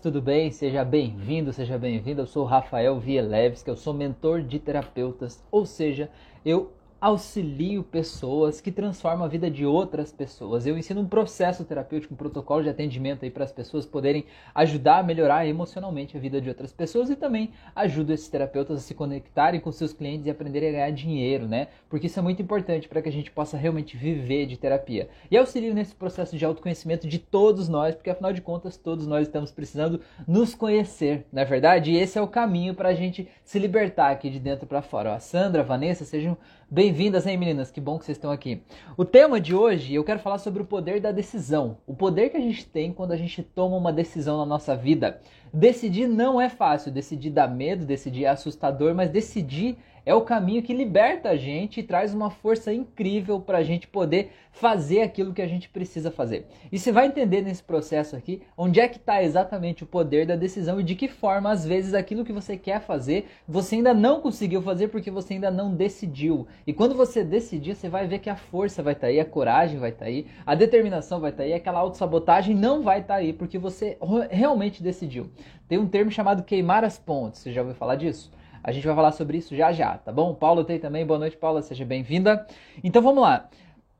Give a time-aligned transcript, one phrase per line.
[0.00, 0.50] tudo bem?
[0.50, 2.22] Seja bem-vindo, seja bem-vinda.
[2.22, 6.10] Eu sou Rafael Vieleves, que eu sou mentor de terapeutas, ou seja,
[6.44, 10.66] eu auxilio pessoas que transformam a vida de outras pessoas.
[10.66, 14.24] Eu ensino um processo terapêutico, um protocolo de atendimento aí para as pessoas poderem
[14.54, 18.80] ajudar a melhorar emocionalmente a vida de outras pessoas e também ajudo esses terapeutas a
[18.80, 21.68] se conectarem com seus clientes e aprenderem a ganhar dinheiro, né?
[21.88, 25.08] Porque isso é muito importante para que a gente possa realmente viver de terapia.
[25.30, 29.28] E auxilio nesse processo de autoconhecimento de todos nós, porque afinal de contas todos nós
[29.28, 31.92] estamos precisando nos conhecer, não é verdade?
[31.92, 35.10] E esse é o caminho para a gente se libertar aqui de dentro para fora.
[35.10, 36.36] Ó, a Sandra, a Vanessa, sejam
[36.70, 37.70] Bem-vindas, hein, meninas?
[37.70, 38.60] Que bom que vocês estão aqui.
[38.94, 41.78] O tema de hoje eu quero falar sobre o poder da decisão.
[41.86, 45.18] O poder que a gente tem quando a gente toma uma decisão na nossa vida.
[45.50, 49.78] Decidir não é fácil, decidir dá medo, decidir é assustador, mas decidir
[50.08, 53.86] é o caminho que liberta a gente e traz uma força incrível para a gente
[53.86, 56.46] poder fazer aquilo que a gente precisa fazer.
[56.72, 60.34] E você vai entender nesse processo aqui onde é que está exatamente o poder da
[60.34, 64.22] decisão e de que forma, às vezes, aquilo que você quer fazer, você ainda não
[64.22, 66.46] conseguiu fazer porque você ainda não decidiu.
[66.66, 69.26] E quando você decidir, você vai ver que a força vai estar tá aí, a
[69.26, 73.00] coragem vai estar tá aí, a determinação vai estar tá aí, aquela autossabotagem não vai
[73.00, 73.98] estar tá aí porque você
[74.30, 75.28] realmente decidiu.
[75.68, 78.37] Tem um termo chamado queimar as pontes, você já ouviu falar disso?
[78.62, 80.34] A gente vai falar sobre isso já já, tá bom?
[80.34, 81.06] Paulo tem também.
[81.06, 81.62] Boa noite, Paula.
[81.62, 82.46] Seja bem-vinda.
[82.82, 83.48] Então vamos lá.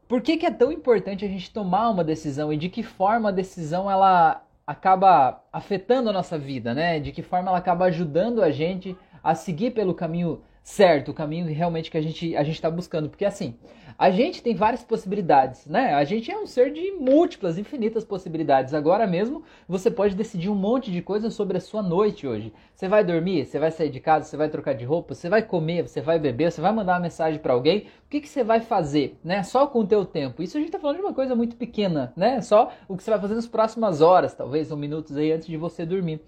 [0.09, 3.29] Por que, que é tão importante a gente tomar uma decisão e de que forma
[3.29, 6.99] a decisão ela acaba afetando a nossa vida, né?
[6.99, 11.47] De que forma ela acaba ajudando a gente a seguir pelo caminho certo, o caminho
[11.47, 13.55] realmente que a gente a gente está buscando, porque assim
[13.99, 15.95] a gente tem várias possibilidades, né?
[15.95, 18.73] A gente é um ser de múltiplas, infinitas possibilidades.
[18.73, 22.53] Agora mesmo você pode decidir um monte de coisas sobre a sua noite hoje.
[22.75, 25.43] Você vai dormir, você vai sair de casa, você vai trocar de roupa, você vai
[25.43, 27.89] comer, você vai beber, você vai mandar uma mensagem para alguém.
[28.07, 29.43] O que, que você vai fazer, né?
[29.43, 30.43] Só com o teu tempo.
[30.43, 32.41] Isso a gente está falando de uma coisa muito pequena, né?
[32.41, 35.57] Só o que você vai fazer nas próximas horas, talvez, ou minutos aí antes de
[35.57, 36.21] você dormir.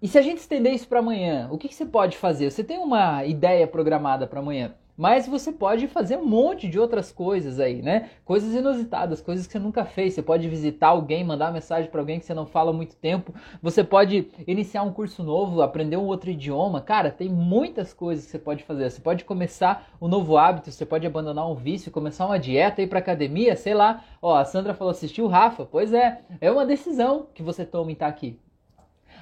[0.00, 2.50] E se a gente estender isso para amanhã, o que, que, você pode fazer?
[2.50, 7.10] Você tem uma ideia programada para amanhã, mas você pode fazer um monte de outras
[7.10, 8.10] coisas aí, né?
[8.22, 10.12] Coisas inusitadas, coisas que você nunca fez.
[10.12, 13.34] Você pode visitar alguém, mandar mensagem para alguém que você não fala há muito tempo.
[13.62, 16.82] Você pode iniciar um curso novo, aprender um outro idioma.
[16.82, 18.90] Cara, tem muitas coisas que você pode fazer.
[18.90, 22.86] Você pode começar um novo hábito, você pode abandonar um vício, começar uma dieta, ir
[22.86, 24.04] para academia, sei lá.
[24.20, 25.64] Ó, a Sandra falou assistir o Rafa.
[25.64, 28.38] Pois é, é uma decisão que você toma em estar aqui.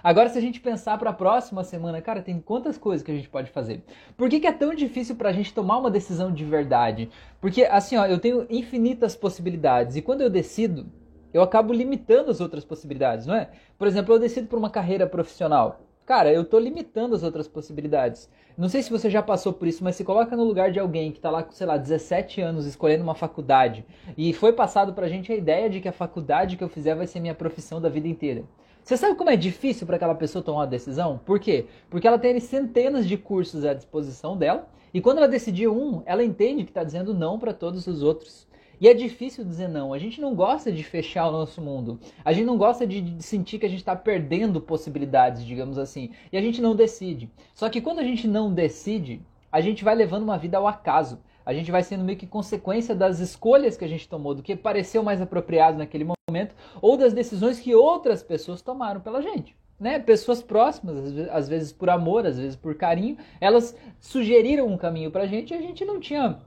[0.04, 3.14] Agora, se a gente pensar para a próxima semana, cara, tem quantas coisas que a
[3.14, 3.82] gente pode fazer?
[4.18, 7.08] Por que, que é tão difícil para a gente tomar uma decisão de verdade?
[7.40, 10.92] Porque, assim, ó, eu tenho infinitas possibilidades e quando eu decido,
[11.32, 13.48] eu acabo limitando as outras possibilidades, não é?
[13.78, 15.80] Por exemplo, eu decido por uma carreira profissional.
[16.04, 18.28] Cara, eu estou limitando as outras possibilidades.
[18.58, 21.12] Não sei se você já passou por isso, mas se coloca no lugar de alguém
[21.12, 23.86] que está lá com, sei lá, 17 anos escolhendo uma faculdade
[24.18, 27.06] e foi passado pra gente a ideia de que a faculdade que eu fizer vai
[27.06, 28.44] ser minha profissão da vida inteira.
[28.84, 31.18] Você sabe como é difícil para aquela pessoa tomar uma decisão?
[31.24, 31.64] Por quê?
[31.88, 36.22] Porque ela tem centenas de cursos à disposição dela e quando ela decidir um, ela
[36.22, 38.46] entende que está dizendo não para todos os outros.
[38.78, 39.94] E é difícil dizer não.
[39.94, 41.98] A gente não gosta de fechar o nosso mundo.
[42.22, 46.10] A gente não gosta de, sentir que a gente está perdendo possibilidades, digamos assim.
[46.30, 47.30] E a gente não decide.
[47.54, 51.18] Só que quando a gente não decide, a gente vai levando uma vida ao acaso
[51.44, 54.56] a gente vai sendo meio que consequência das escolhas que a gente tomou, do que
[54.56, 59.54] pareceu mais apropriado naquele momento, ou das decisões que outras pessoas tomaram pela gente.
[59.78, 59.98] Né?
[59.98, 60.96] Pessoas próximas,
[61.30, 65.56] às vezes por amor, às vezes por carinho, elas sugeriram um caminho pra gente e
[65.56, 66.38] a gente não tinha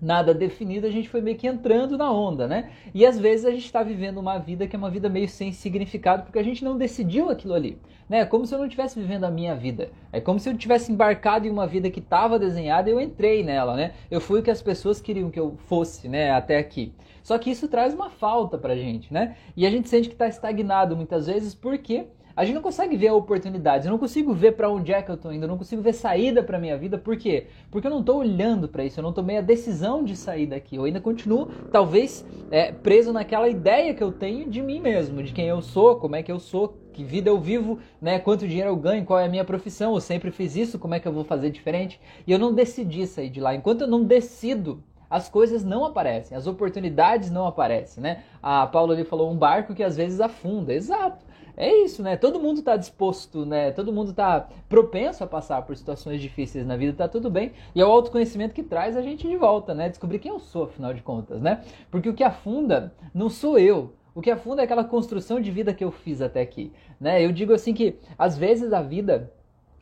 [0.00, 2.70] nada definido, a gente foi meio que entrando na onda, né?
[2.94, 5.52] E às vezes a gente está vivendo uma vida que é uma vida meio sem
[5.52, 7.78] significado porque a gente não decidiu aquilo ali,
[8.08, 8.20] né?
[8.20, 9.90] É como se eu não estivesse vivendo a minha vida.
[10.12, 13.42] É como se eu tivesse embarcado em uma vida que estava desenhada e eu entrei
[13.42, 13.92] nela, né?
[14.10, 16.30] Eu fui o que as pessoas queriam que eu fosse, né?
[16.30, 16.92] Até aqui.
[17.22, 19.36] Só que isso traz uma falta pra gente, né?
[19.56, 23.10] E a gente sente que está estagnado muitas vezes porque a gente não consegue ver
[23.10, 25.82] oportunidades, eu não consigo ver para onde é que eu estou indo, eu não consigo
[25.82, 27.46] ver saída para minha vida, por quê?
[27.70, 30.76] Porque eu não estou olhando para isso, eu não tomei a decisão de sair daqui,
[30.76, 35.32] eu ainda continuo, talvez, é, preso naquela ideia que eu tenho de mim mesmo, de
[35.32, 38.18] quem eu sou, como é que eu sou, que vida eu vivo, né?
[38.18, 41.00] Quanto dinheiro eu ganho, qual é a minha profissão, eu sempre fiz isso, como é
[41.00, 42.00] que eu vou fazer diferente?
[42.26, 43.54] E eu não decidi sair de lá.
[43.54, 48.22] Enquanto eu não decido, as coisas não aparecem, as oportunidades não aparecem, né?
[48.42, 50.72] A Paula ali falou um barco que às vezes afunda.
[50.72, 51.29] Exato
[51.60, 52.16] é isso, né?
[52.16, 53.70] Todo mundo está disposto, né?
[53.70, 57.52] Todo mundo está propenso a passar por situações difíceis na vida, tá tudo bem.
[57.74, 59.90] E é o autoconhecimento que traz a gente de volta, né?
[59.90, 61.62] Descobrir quem eu sou, afinal de contas, né?
[61.90, 63.92] Porque o que afunda não sou eu.
[64.14, 67.24] O que afunda é aquela construção de vida que eu fiz até aqui, né?
[67.24, 69.30] Eu digo assim que às vezes a vida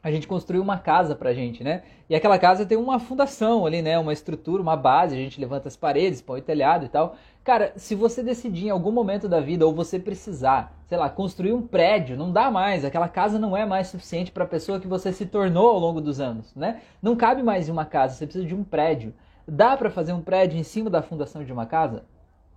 [0.02, 1.82] a gente construiu uma casa pra gente, né?
[2.08, 3.98] E aquela casa tem uma fundação ali, né?
[3.98, 7.16] Uma estrutura, uma base, a gente levanta as paredes, põe o telhado e tal.
[7.48, 11.54] Cara, se você decidir em algum momento da vida ou você precisar, sei lá, construir
[11.54, 14.86] um prédio, não dá mais, aquela casa não é mais suficiente para a pessoa que
[14.86, 16.82] você se tornou ao longo dos anos, né?
[17.00, 19.14] Não cabe mais em uma casa, você precisa de um prédio.
[19.46, 22.04] Dá para fazer um prédio em cima da fundação de uma casa?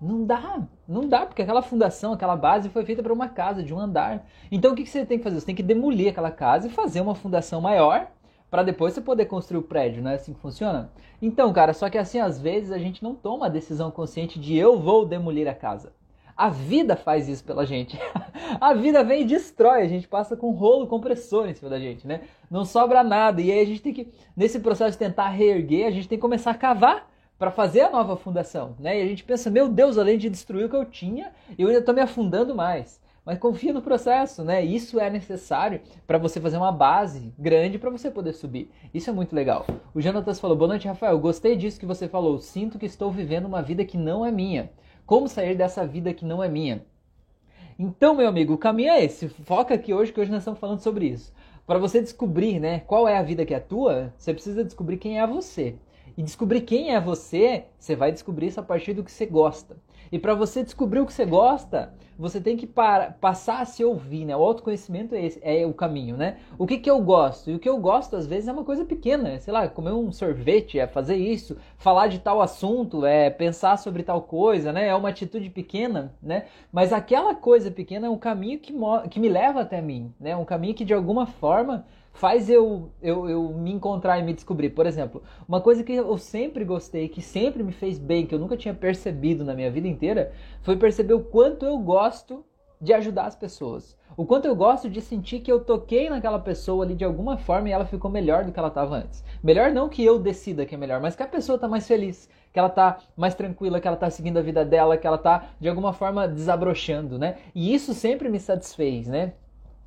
[0.01, 3.73] Não dá, não dá, porque aquela fundação, aquela base foi feita para uma casa, de
[3.73, 4.27] um andar.
[4.51, 5.39] Então o que, que você tem que fazer?
[5.39, 8.07] Você tem que demolir aquela casa e fazer uma fundação maior
[8.51, 10.91] para depois você poder construir o prédio, não é assim que funciona?
[11.21, 14.57] Então, cara, só que assim, às vezes a gente não toma a decisão consciente de
[14.57, 15.93] eu vou demolir a casa.
[16.35, 17.97] A vida faz isso pela gente.
[18.59, 22.05] a vida vem e destrói, a gente passa com rolo compressor em cima da gente,
[22.05, 22.21] né?
[22.49, 23.41] Não sobra nada.
[23.41, 26.21] E aí a gente tem que, nesse processo de tentar reerguer, a gente tem que
[26.21, 27.09] começar a cavar
[27.39, 28.99] para fazer a nova fundação, né?
[28.99, 31.79] E a gente pensa, meu Deus, além de destruir o que eu tinha, eu ainda
[31.79, 33.00] estou me afundando mais.
[33.23, 34.65] Mas confia no processo, né?
[34.65, 38.71] Isso é necessário para você fazer uma base grande para você poder subir.
[38.91, 39.65] Isso é muito legal.
[39.93, 41.19] O Jonatas falou: Boa noite, Rafael.
[41.19, 42.39] Gostei disso que você falou.
[42.39, 44.71] Sinto que estou vivendo uma vida que não é minha.
[45.05, 46.83] Como sair dessa vida que não é minha?
[47.77, 49.29] Então, meu amigo, o caminho é esse.
[49.29, 51.31] Foca aqui hoje, que hoje nós estamos falando sobre isso.
[51.67, 55.19] Para você descobrir, né, qual é a vida que é tua, você precisa descobrir quem
[55.19, 55.75] é você.
[56.17, 59.77] E descobrir quem é você, você vai descobrir isso a partir do que você gosta.
[60.11, 63.83] E para você descobrir o que você gosta, você tem que para, passar a se
[63.83, 64.35] ouvir, né?
[64.35, 66.37] O autoconhecimento é, esse, é o caminho, né?
[66.57, 67.49] O que, que eu gosto?
[67.49, 69.29] E o que eu gosto, às vezes, é uma coisa pequena.
[69.29, 73.77] É, sei lá, comer um sorvete, é fazer isso, falar de tal assunto, é pensar
[73.77, 74.87] sobre tal coisa, né?
[74.87, 76.45] É uma atitude pequena, né?
[76.71, 78.73] Mas aquela coisa pequena é um caminho que,
[79.09, 80.35] que me leva até mim, né?
[80.35, 84.71] Um caminho que, de alguma forma, faz eu, eu, eu me encontrar e me descobrir.
[84.71, 88.39] Por exemplo, uma coisa que eu sempre gostei, que sempre me fez bem, que eu
[88.39, 90.31] nunca tinha percebido na minha vida inteira,
[90.61, 92.45] foi perceber o quanto eu gosto
[92.79, 93.95] de ajudar as pessoas.
[94.17, 97.69] O quanto eu gosto de sentir que eu toquei naquela pessoa ali de alguma forma
[97.69, 99.23] e ela ficou melhor do que ela estava antes.
[99.41, 102.27] Melhor não que eu decida que é melhor, mas que a pessoa está mais feliz,
[102.51, 105.49] que ela está mais tranquila, que ela está seguindo a vida dela, que ela está
[105.59, 107.37] de alguma forma desabrochando, né?
[107.55, 109.33] E isso sempre me satisfez, né?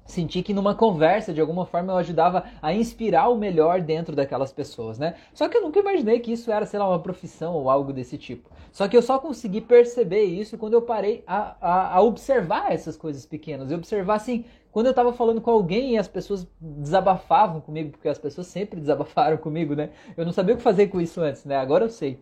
[0.04, 4.52] Senti que numa conversa, de alguma forma, eu ajudava a inspirar o melhor dentro daquelas
[4.52, 5.14] pessoas, né?
[5.32, 8.18] Só que eu nunca imaginei que isso era, sei lá, uma profissão ou algo desse
[8.18, 8.50] tipo.
[8.70, 12.96] Só que eu só consegui perceber isso quando eu parei a, a, a observar essas
[12.96, 13.70] coisas pequenas.
[13.70, 18.08] E observar, assim, quando eu estava falando com alguém e as pessoas desabafavam comigo, porque
[18.08, 19.90] as pessoas sempre desabafaram comigo, né?
[20.16, 21.56] Eu não sabia o que fazer com isso antes, né?
[21.56, 22.18] Agora eu sei.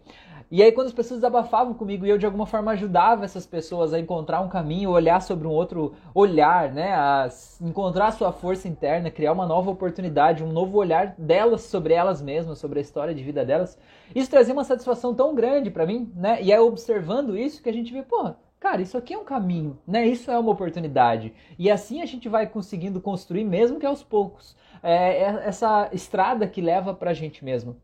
[0.55, 3.95] E aí, quando as pessoas desabafavam comigo e eu de alguma forma ajudava essas pessoas
[3.95, 6.93] a encontrar um caminho, olhar sobre um outro olhar, né?
[6.93, 7.27] A
[7.63, 12.21] encontrar a sua força interna, criar uma nova oportunidade, um novo olhar delas sobre elas
[12.21, 13.79] mesmas, sobre a história de vida delas.
[14.15, 16.43] Isso trazia uma satisfação tão grande para mim, né?
[16.43, 19.79] E é observando isso que a gente vê, pô, cara, isso aqui é um caminho,
[19.87, 20.07] né?
[20.07, 21.33] Isso é uma oportunidade.
[21.59, 26.47] E assim a gente vai conseguindo construir, mesmo que aos poucos, é, é essa estrada
[26.47, 27.75] que leva pra gente mesmo.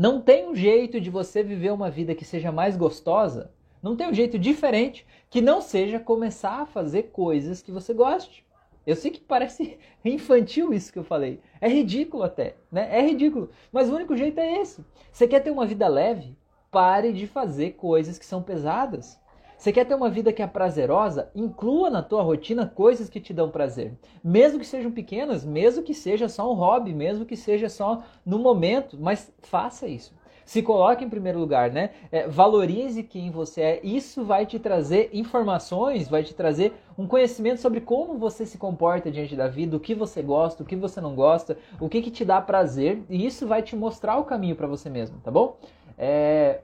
[0.00, 3.52] Não tem um jeito de você viver uma vida que seja mais gostosa,
[3.82, 8.42] não tem um jeito diferente que não seja começar a fazer coisas que você goste.
[8.86, 11.38] Eu sei que parece infantil isso que eu falei.
[11.60, 12.88] É ridículo até, né?
[12.90, 13.50] É ridículo.
[13.70, 14.82] Mas o único jeito é esse.
[15.12, 16.34] Você quer ter uma vida leve?
[16.70, 19.20] Pare de fazer coisas que são pesadas.
[19.60, 21.30] Você quer ter uma vida que é prazerosa?
[21.34, 23.92] Inclua na tua rotina coisas que te dão prazer.
[24.24, 28.38] Mesmo que sejam pequenas, mesmo que seja só um hobby, mesmo que seja só no
[28.38, 30.14] momento, mas faça isso.
[30.46, 31.90] Se coloque em primeiro lugar, né?
[32.10, 33.80] É, valorize quem você é.
[33.84, 39.10] Isso vai te trazer informações, vai te trazer um conhecimento sobre como você se comporta
[39.10, 42.10] diante da vida, o que você gosta, o que você não gosta, o que, que
[42.10, 43.02] te dá prazer.
[43.10, 45.58] E isso vai te mostrar o caminho para você mesmo, tá bom?
[45.98, 46.60] É,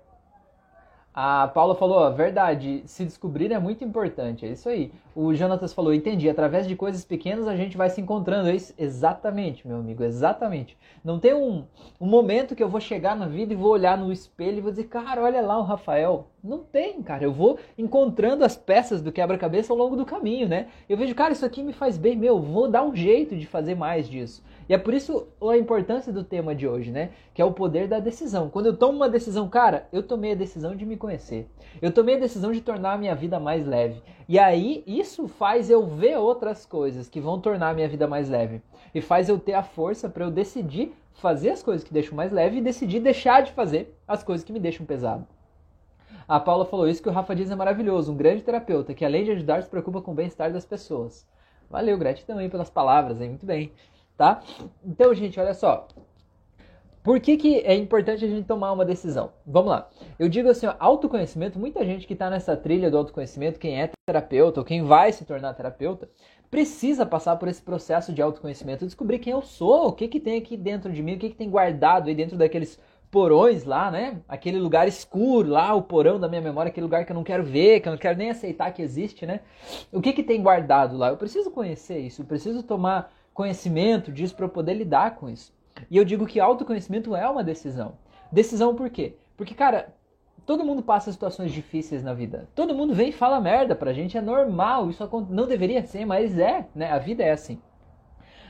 [1.19, 4.93] a Paula falou, ó, verdade, se descobrir é muito importante, é isso aí.
[5.15, 8.75] O Jonatas falou, entendi, através de coisas pequenas a gente vai se encontrando, é isso?
[8.77, 10.77] Exatamente, meu amigo, exatamente.
[11.03, 11.65] Não tem um,
[11.99, 14.71] um momento que eu vou chegar na vida e vou olhar no espelho e vou
[14.71, 16.29] dizer, cara, olha lá o Rafael.
[16.47, 20.69] Não tem, cara, eu vou encontrando as peças do quebra-cabeça ao longo do caminho, né?
[20.89, 23.75] Eu vejo, cara, isso aqui me faz bem, meu, vou dar um jeito de fazer
[23.75, 24.45] mais disso.
[24.69, 27.11] E é por isso a importância do tema de hoje, né?
[27.35, 28.49] Que é o poder da decisão.
[28.49, 31.49] Quando eu tomo uma decisão, cara, eu tomei a decisão de me conhecer.
[31.83, 34.01] Eu tomei a decisão de tornar a minha vida mais leve.
[34.29, 38.29] E aí, isso faz eu ver outras coisas que vão tornar a minha vida mais
[38.29, 38.63] leve.
[38.95, 42.31] E faz eu ter a força para eu decidir fazer as coisas que deixam mais
[42.31, 45.27] leve e decidir deixar de fazer as coisas que me deixam pesado.
[46.29, 49.25] A Paula falou isso que o Rafa diz é maravilhoso, um grande terapeuta que além
[49.25, 51.27] de ajudar se preocupa com o bem-estar das pessoas.
[51.71, 53.31] Valeu, gratidão aí pelas palavras, hein?
[53.31, 53.73] Muito bem
[54.17, 54.41] tá?
[54.85, 55.87] Então, gente, olha só.
[57.03, 59.31] Por que, que é importante a gente tomar uma decisão?
[59.47, 59.89] Vamos lá.
[60.19, 63.91] Eu digo assim, ó, autoconhecimento, muita gente que está nessa trilha do autoconhecimento, quem é
[64.09, 66.09] terapeuta ou quem vai se tornar terapeuta,
[66.51, 70.37] precisa passar por esse processo de autoconhecimento, descobrir quem eu sou, o que, que tem
[70.37, 72.77] aqui dentro de mim, o que, que tem guardado aí dentro daqueles
[73.17, 74.21] porões lá, né?
[74.29, 77.43] Aquele lugar escuro lá, o porão da minha memória, aquele lugar que eu não quero
[77.43, 79.41] ver, que eu não quero nem aceitar que existe, né?
[79.91, 81.09] O que, que tem guardado lá?
[81.09, 85.55] Eu preciso conhecer isso, eu preciso tomar conhecimento disso para poder lidar com isso.
[85.91, 87.95] E eu digo que autoconhecimento é uma decisão.
[88.31, 89.17] Decisão por quê?
[89.35, 89.95] Porque, cara,
[90.45, 92.51] todo mundo passa situações difíceis na vida.
[92.55, 96.39] Todo mundo vem e fala merda pra gente, é normal, isso não deveria ser, mas
[96.39, 96.93] é, né?
[96.93, 97.59] A vida é assim.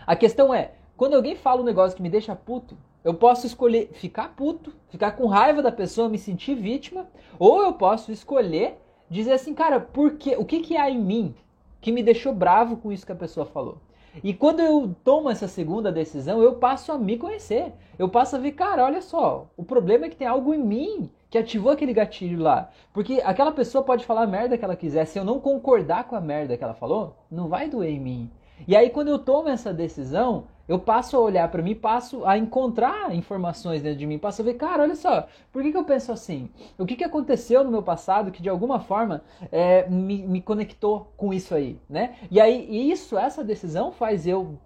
[0.05, 2.77] A questão é, quando alguém fala um negócio que me deixa puto,
[3.07, 7.07] eu posso escolher ficar puto, ficar com raiva da pessoa, me sentir vítima,
[7.39, 11.33] ou eu posso escolher dizer assim, cara, por que, o que, que há em mim
[11.81, 13.79] que me deixou bravo com isso que a pessoa falou?
[14.25, 17.73] E quando eu tomo essa segunda decisão, eu passo a me conhecer.
[17.97, 21.09] Eu passo a ver, cara, olha só, o problema é que tem algo em mim
[21.31, 22.71] que ativou aquele gatilho lá.
[22.93, 26.17] Porque aquela pessoa pode falar a merda que ela quiser, se eu não concordar com
[26.17, 28.31] a merda que ela falou, não vai doer em mim.
[28.67, 32.37] E aí quando eu tomo essa decisão, eu passo a olhar para mim, passo a
[32.37, 35.85] encontrar informações dentro de mim, passo a ver, cara, olha só, por que, que eu
[35.85, 36.51] penso assim?
[36.79, 39.23] O que, que aconteceu no meu passado que de alguma forma
[39.53, 42.17] é, me, me conectou com isso aí, né?
[42.31, 44.59] E aí isso, essa decisão faz eu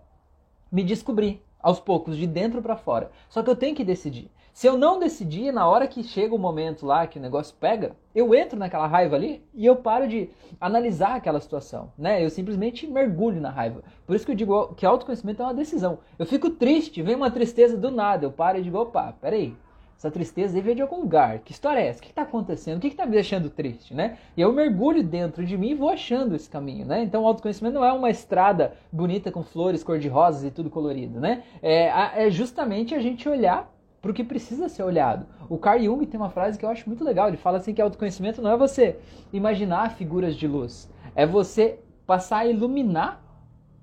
[0.72, 3.10] me descobrir aos poucos, de dentro para fora.
[3.28, 4.30] Só que eu tenho que decidir.
[4.60, 7.96] Se eu não decidir, na hora que chega o momento lá que o negócio pega,
[8.14, 10.28] eu entro naquela raiva ali e eu paro de
[10.60, 12.22] analisar aquela situação, né?
[12.22, 13.82] Eu simplesmente mergulho na raiva.
[14.06, 16.00] Por isso que eu digo que autoconhecimento é uma decisão.
[16.18, 19.56] Eu fico triste, vem uma tristeza do nada, eu paro e digo, opa, peraí,
[19.96, 21.38] essa tristeza veio de algum lugar.
[21.38, 22.00] Que história é essa?
[22.00, 22.76] O que está acontecendo?
[22.76, 24.18] O que está me deixando triste, né?
[24.36, 27.02] E eu mergulho dentro de mim e vou achando esse caminho, né?
[27.02, 31.44] Então o autoconhecimento não é uma estrada bonita com flores cor-de-rosas e tudo colorido, né?
[31.62, 35.26] É, é justamente a gente olhar o que precisa ser olhado.
[35.48, 37.28] O Carl Jung tem uma frase que eu acho muito legal.
[37.28, 38.98] Ele fala assim que autoconhecimento não é você
[39.32, 43.22] imaginar figuras de luz, é você passar a iluminar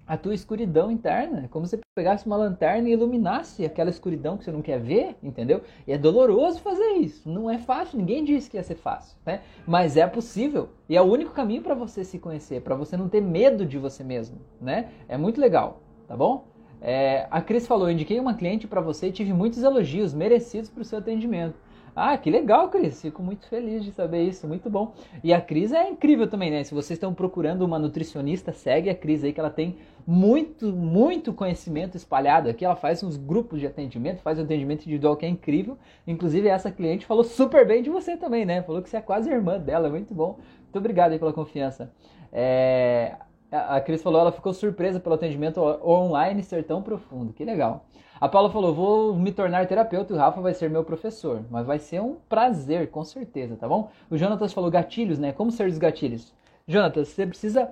[0.07, 1.43] a tua escuridão interna.
[1.43, 4.79] É como se você pegasse uma lanterna e iluminasse aquela escuridão que você não quer
[4.79, 5.61] ver, entendeu?
[5.85, 7.29] E é doloroso fazer isso.
[7.29, 9.41] Não é fácil, ninguém disse que ia ser fácil, né?
[9.67, 10.69] Mas é possível.
[10.87, 13.77] E é o único caminho para você se conhecer, para você não ter medo de
[13.77, 14.89] você mesmo, né?
[15.09, 16.47] É muito legal, tá bom?
[16.81, 20.81] É, a Cris falou: indiquei uma cliente para você e tive muitos elogios merecidos para
[20.81, 21.55] o seu atendimento.
[21.99, 23.01] Ah, que legal, Cris.
[23.01, 24.47] Fico muito feliz de saber isso.
[24.47, 24.93] Muito bom.
[25.23, 26.63] E a Cris é incrível também, né?
[26.63, 31.33] Se vocês estão procurando uma nutricionista, segue a Cris aí, que ela tem muito, muito
[31.33, 32.63] conhecimento espalhado aqui.
[32.63, 35.75] Ela faz uns grupos de atendimento, faz um atendimento individual que é incrível.
[36.05, 38.61] Inclusive, essa cliente falou super bem de você também, né?
[38.61, 39.89] Falou que você é quase irmã dela.
[39.89, 40.37] Muito bom.
[40.65, 41.91] Muito obrigado aí pela confiança.
[42.31, 43.15] É,
[43.51, 47.33] a Cris falou, ela ficou surpresa pelo atendimento online ser tão profundo.
[47.33, 47.85] Que legal.
[48.19, 51.43] A Paula falou, vou me tornar terapeuta e o Rafa vai ser meu professor.
[51.49, 53.89] Mas vai ser um prazer, com certeza, tá bom?
[54.09, 55.31] O Jonatas falou gatilhos, né?
[55.31, 56.33] Como ser os gatilhos?
[56.67, 57.71] Jonatas, você precisa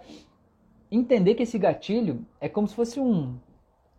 [0.92, 3.36] entender que esse gatilho é como se fosse um,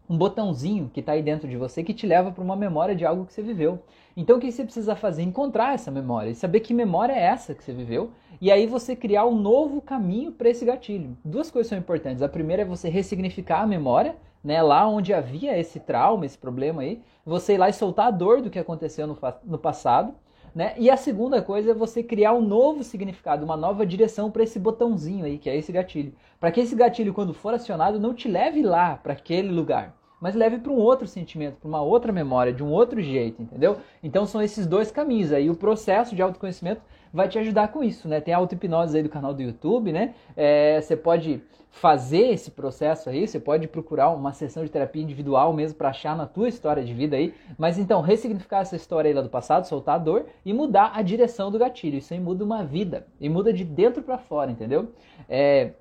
[0.08, 3.04] um botãozinho que está aí dentro de você que te leva para uma memória de
[3.04, 3.80] algo que você viveu.
[4.16, 5.22] Então o que você precisa fazer?
[5.22, 8.10] Encontrar essa memória e saber que memória é essa que você viveu
[8.40, 11.16] e aí você criar um novo caminho para esse gatilho.
[11.24, 12.22] Duas coisas são importantes.
[12.22, 16.82] A primeira é você ressignificar a memória, né, lá onde havia esse trauma, esse problema
[16.82, 20.14] aí, você ir lá e soltar a dor do que aconteceu no, no passado.
[20.56, 20.72] Né?
[20.78, 24.58] E a segunda coisa é você criar um novo significado, uma nova direção para esse
[24.58, 26.14] botãozinho aí, que é esse gatilho.
[26.40, 30.34] Para que esse gatilho, quando for acionado, não te leve lá, para aquele lugar mas
[30.34, 33.76] leve para um outro sentimento, para uma outra memória, de um outro jeito, entendeu?
[34.02, 35.50] Então são esses dois caminhos aí.
[35.50, 36.80] O processo de autoconhecimento
[37.16, 38.20] vai te ajudar com isso, né?
[38.20, 40.14] Tem a auto-hipnose aí do canal do YouTube, né?
[40.36, 45.52] É, você pode fazer esse processo aí, você pode procurar uma sessão de terapia individual
[45.52, 47.34] mesmo para achar na tua história de vida aí.
[47.58, 51.00] Mas então, ressignificar essa história aí lá do passado, soltar a dor e mudar a
[51.00, 51.96] direção do gatilho.
[51.96, 54.92] Isso aí muda uma vida e muda de dentro para fora, entendeu?
[55.28, 55.72] É,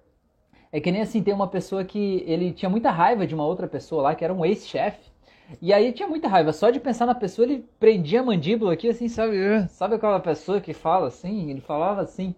[0.71, 3.67] é que nem assim, tem uma pessoa que ele tinha muita raiva de uma outra
[3.67, 5.14] pessoa lá, que era um ex-chefe.
[5.61, 6.51] E aí tinha muita raiva.
[6.51, 9.37] Só de pensar na pessoa, ele prendia a mandíbula aqui, assim, sabe?
[9.69, 11.49] Sabe aquela pessoa que fala assim?
[11.49, 12.35] Ele falava assim.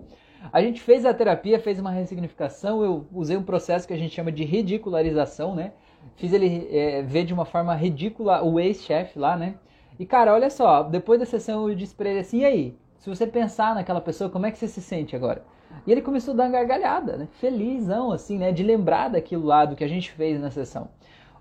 [0.51, 4.13] A gente fez a terapia, fez uma ressignificação, eu usei um processo que a gente
[4.13, 5.73] chama de ridicularização, né?
[6.15, 9.55] Fiz ele é, ver de uma forma ridícula o ex-chefe lá, né?
[9.99, 12.77] E cara, olha só, depois da sessão eu disse pra ele assim, e aí?
[12.97, 15.43] Se você pensar naquela pessoa, como é que você se sente agora?
[15.85, 17.27] E ele começou a dar uma gargalhada, né?
[17.39, 18.51] Felizão, assim, né?
[18.51, 20.89] De lembrar daquilo lá, do que a gente fez na sessão.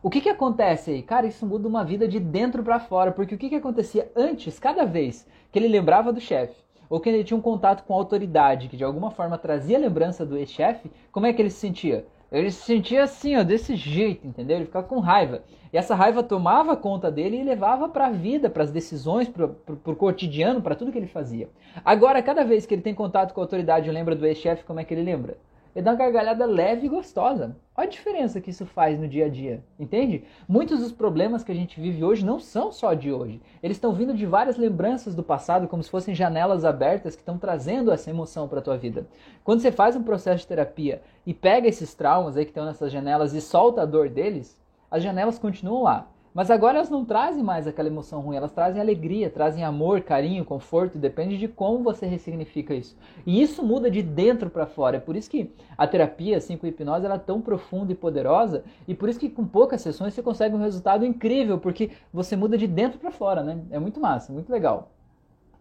[0.06, 1.02] O que que acontece aí?
[1.02, 4.56] Cara, isso muda uma vida de dentro para fora, porque o que que acontecia antes,
[4.56, 6.54] cada vez que ele lembrava do chefe,
[6.88, 10.24] ou que ele tinha um contato com a autoridade, que de alguma forma trazia lembrança
[10.24, 12.06] do ex-chefe, como é que ele se sentia?
[12.30, 14.58] Ele se sentia assim, ó, desse jeito, entendeu?
[14.58, 15.42] Ele ficava com raiva.
[15.72, 19.46] E essa raiva tomava conta dele e levava para a vida, para as decisões, para
[19.46, 21.48] o cotidiano, para tudo que ele fazia.
[21.84, 24.78] Agora, cada vez que ele tem contato com a autoridade e lembra do ex-chefe, como
[24.78, 25.36] é que ele lembra?
[25.76, 27.54] Ele dá uma gargalhada leve e gostosa.
[27.76, 30.24] Olha a diferença que isso faz no dia a dia, entende?
[30.48, 33.42] Muitos dos problemas que a gente vive hoje não são só de hoje.
[33.62, 37.36] Eles estão vindo de várias lembranças do passado, como se fossem janelas abertas que estão
[37.36, 39.06] trazendo essa emoção para a tua vida.
[39.44, 42.90] Quando você faz um processo de terapia e pega esses traumas aí que estão nessas
[42.90, 44.58] janelas e solta a dor deles,
[44.90, 46.08] as janelas continuam lá.
[46.36, 50.44] Mas agora elas não trazem mais aquela emoção ruim, elas trazem alegria, trazem amor, carinho,
[50.44, 52.94] conforto, depende de como você ressignifica isso.
[53.24, 54.98] E isso muda de dentro para fora.
[54.98, 58.64] É por isso que a terapia, assim, com hipnose, ela é tão profunda e poderosa,
[58.86, 62.58] e por isso que com poucas sessões você consegue um resultado incrível, porque você muda
[62.58, 63.58] de dentro para fora, né?
[63.70, 64.90] É muito massa, muito legal.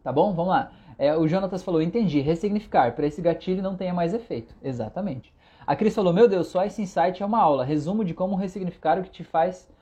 [0.04, 0.34] Tá bom?
[0.34, 0.74] Vamos lá.
[1.00, 4.54] É, o Jonatas falou, entendi, ressignificar, para esse gatilho não tenha mais efeito.
[4.62, 5.34] Exatamente.
[5.66, 9.00] A Cris falou, meu Deus, só esse insight é uma aula, resumo de como ressignificar
[9.00, 9.74] o que te faz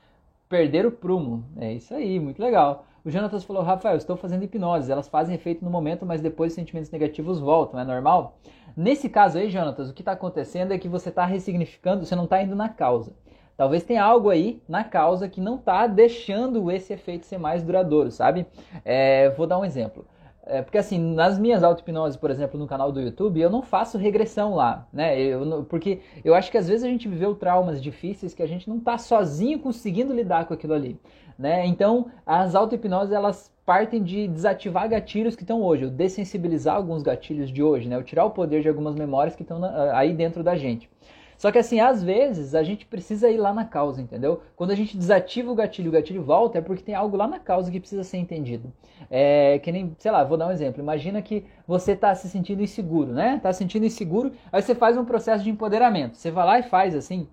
[0.54, 1.44] perder o prumo.
[1.58, 2.86] É isso aí, muito legal.
[3.04, 6.54] O Jonatas falou, Rafael, estou fazendo hipnose, elas fazem efeito no momento, mas depois os
[6.54, 8.38] sentimentos negativos voltam, é normal?
[8.76, 12.22] Nesse caso aí, Jonatas, o que está acontecendo é que você está ressignificando, você não
[12.22, 13.12] está indo na causa.
[13.56, 18.12] Talvez tenha algo aí na causa que não está deixando esse efeito ser mais duradouro,
[18.12, 18.46] sabe?
[18.84, 20.06] É, vou dar um exemplo.
[20.46, 23.96] É, porque assim, nas minhas auto-hipnoses, por exemplo, no canal do YouTube, eu não faço
[23.96, 25.18] regressão lá, né?
[25.18, 28.68] Eu, porque eu acho que às vezes a gente viveu traumas difíceis que a gente
[28.68, 31.00] não está sozinho conseguindo lidar com aquilo ali,
[31.38, 31.64] né?
[31.66, 37.50] Então, as auto-hipnoses, elas partem de desativar gatilhos que estão hoje, ou dessensibilizar alguns gatilhos
[37.50, 37.96] de hoje, né?
[37.96, 39.60] Ou tirar o poder de algumas memórias que estão
[39.92, 40.90] aí dentro da gente.
[41.36, 44.40] Só que assim, às vezes a gente precisa ir lá na causa, entendeu?
[44.56, 47.38] Quando a gente desativa o gatilho o gatilho volta, é porque tem algo lá na
[47.38, 48.72] causa que precisa ser entendido.
[49.10, 50.82] É que nem, sei lá, vou dar um exemplo.
[50.82, 53.36] Imagina que você está se sentindo inseguro, né?
[53.36, 56.16] Está se sentindo inseguro, aí você faz um processo de empoderamento.
[56.16, 57.28] Você vai lá e faz assim,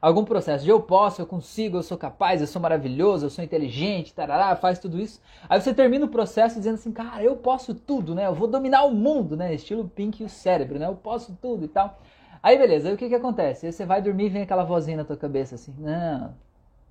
[0.00, 3.44] algum processo de eu posso, eu consigo, eu sou capaz, eu sou maravilhoso, eu sou
[3.44, 5.20] inteligente, tarará, faz tudo isso.
[5.48, 8.26] Aí você termina o processo dizendo assim, cara, eu posso tudo, né?
[8.26, 9.54] Eu vou dominar o mundo, né?
[9.54, 10.86] Estilo Pink e o cérebro, né?
[10.86, 11.98] Eu posso tudo e tal.
[12.46, 13.66] Aí beleza, aí o que que acontece?
[13.66, 16.32] Aí você vai dormir e vem aquela vozinha na tua cabeça assim, não,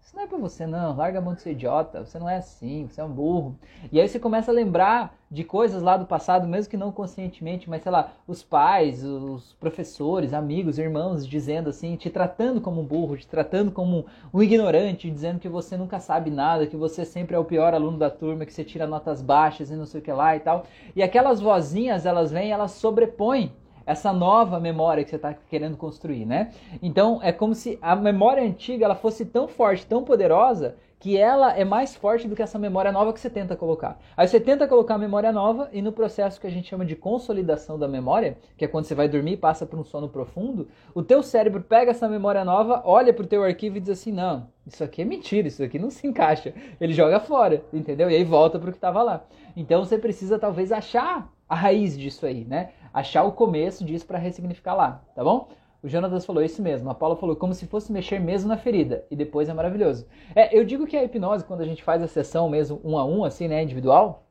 [0.03, 2.35] isso não é pra você não, larga a mão de ser idiota, você não é
[2.35, 3.57] assim, você é um burro.
[3.89, 7.69] E aí você começa a lembrar de coisas lá do passado, mesmo que não conscientemente,
[7.69, 12.85] mas sei lá, os pais, os professores, amigos, irmãos dizendo assim, te tratando como um
[12.85, 17.34] burro, te tratando como um ignorante, dizendo que você nunca sabe nada, que você sempre
[17.34, 20.03] é o pior aluno da turma, que você tira notas baixas e não sei o
[20.03, 20.65] que lá e tal.
[20.93, 23.53] E aquelas vozinhas, elas vêm, elas sobrepõem
[23.86, 26.52] essa nova memória que você está querendo construir, né?
[26.82, 31.56] Então é como se a memória antiga ela fosse tão forte, tão poderosa que ela
[31.56, 34.00] é mais forte do que essa memória nova que você tenta colocar.
[34.17, 36.95] Aí você tenta colocar a memória nova e no processo que a gente chama de
[36.95, 40.67] consolidação da memória, que é quando você vai dormir e passa por um sono profundo,
[40.95, 44.12] o teu cérebro pega essa memória nova, olha para o teu arquivo e diz assim,
[44.12, 46.54] não, isso aqui é mentira, isso aqui não se encaixa.
[46.82, 48.10] Ele joga fora, entendeu?
[48.10, 49.26] E aí volta para o que estava lá.
[49.56, 52.71] Então você precisa talvez achar a raiz disso aí, né?
[52.95, 55.49] Achar o começo disso para ressignificar lá, tá bom?
[55.84, 56.89] O Jonatas falou isso mesmo.
[56.89, 59.05] A Paula falou como se fosse mexer mesmo na ferida.
[59.12, 60.08] E depois é maravilhoso.
[60.34, 63.05] É, eu digo que a hipnose, quando a gente faz a sessão mesmo um a
[63.05, 64.23] um, assim, né, individual,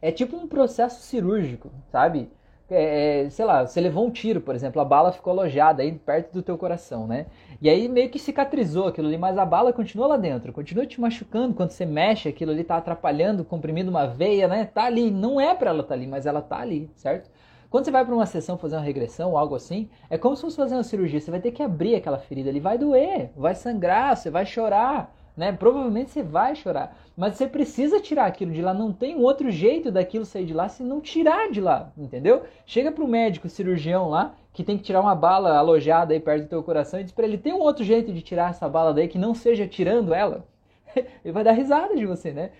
[0.00, 2.30] é tipo um processo cirúrgico, sabe?
[2.70, 5.92] É, é, sei lá, você levou um tiro, por exemplo, a bala ficou alojada aí
[5.92, 7.26] perto do teu coração, né?
[7.60, 10.98] E aí meio que cicatrizou aquilo ali, mas a bala continua lá dentro, continua te
[10.98, 14.64] machucando quando você mexe, aquilo ali tá atrapalhando, comprimindo uma veia, né?
[14.64, 17.30] Tá ali, não é para ela estar tá ali, mas ela tá ali, certo?
[17.74, 20.42] Quando você vai para uma sessão fazer uma regressão ou algo assim, é como se
[20.42, 21.18] fosse fazer uma cirurgia.
[21.18, 25.12] Você vai ter que abrir aquela ferida ali, vai doer, vai sangrar, você vai chorar,
[25.36, 25.50] né?
[25.50, 28.72] Provavelmente você vai chorar, mas você precisa tirar aquilo de lá.
[28.72, 32.44] Não tem outro jeito daquilo sair de lá se não tirar de lá, entendeu?
[32.64, 36.44] Chega para o médico cirurgião lá que tem que tirar uma bala alojada aí perto
[36.44, 38.94] do teu coração e diz para ele tem um outro jeito de tirar essa bala
[38.94, 40.46] daí que não seja tirando ela.
[41.24, 42.50] ele vai dar risada de você, né?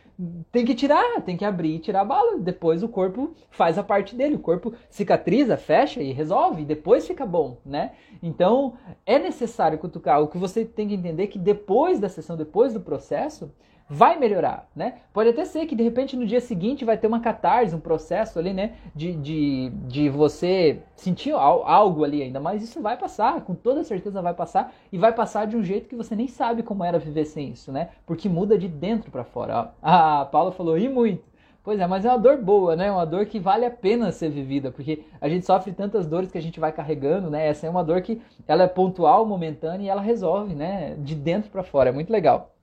[0.53, 2.38] Tem que tirar, tem que abrir e tirar a bala.
[2.38, 4.37] Depois o corpo faz a parte dele.
[4.37, 6.62] O corpo cicatriza, fecha e resolve.
[6.62, 7.92] E depois fica bom, né?
[8.22, 8.74] Então
[9.05, 10.22] é necessário cutucar.
[10.22, 13.50] O que você tem que entender é que depois da sessão, depois do processo,
[13.94, 14.94] vai melhorar, né?
[15.12, 18.38] Pode até ser que de repente no dia seguinte vai ter uma catarse, um processo
[18.40, 18.72] ali, né?
[18.94, 24.20] De, de, de você sentir algo ali ainda, mas isso vai passar, com toda certeza
[24.20, 27.24] vai passar, e vai passar de um jeito que você nem sabe como era viver
[27.24, 27.90] sem isso, né?
[28.04, 29.72] Porque muda de dentro para fora.
[29.80, 31.22] A Paula falou, e muito.
[31.62, 32.90] Pois é, mas é uma dor boa, né?
[32.90, 36.37] Uma dor que vale a pena ser vivida, porque a gente sofre tantas dores que
[36.37, 37.46] a gente vai carregando, né?
[37.46, 40.94] Essa é uma dor que ela é pontual, momentânea e ela resolve, né?
[40.98, 41.88] De dentro para fora.
[41.88, 42.53] É muito legal.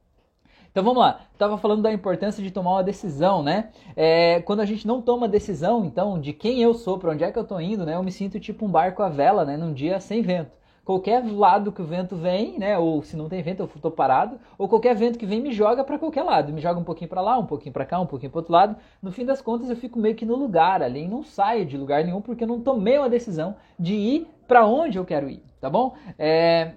[0.71, 3.71] Então vamos lá, estava falando da importância de tomar uma decisão, né?
[3.93, 7.31] É, quando a gente não toma decisão, então, de quem eu sou, para onde é
[7.31, 7.95] que eu estou indo, né?
[7.95, 9.57] Eu me sinto tipo um barco à vela, né?
[9.57, 10.51] Num dia sem vento.
[10.85, 12.77] Qualquer lado que o vento vem, né?
[12.77, 14.39] Ou se não tem vento, eu estou parado.
[14.57, 16.53] Ou qualquer vento que vem me joga para qualquer lado.
[16.53, 18.75] Me joga um pouquinho para lá, um pouquinho para cá, um pouquinho para outro lado.
[19.01, 22.03] No fim das contas, eu fico meio que no lugar ali, não saio de lugar
[22.03, 25.69] nenhum porque eu não tomei uma decisão de ir para onde eu quero ir, tá
[25.69, 25.93] bom?
[26.17, 26.75] É,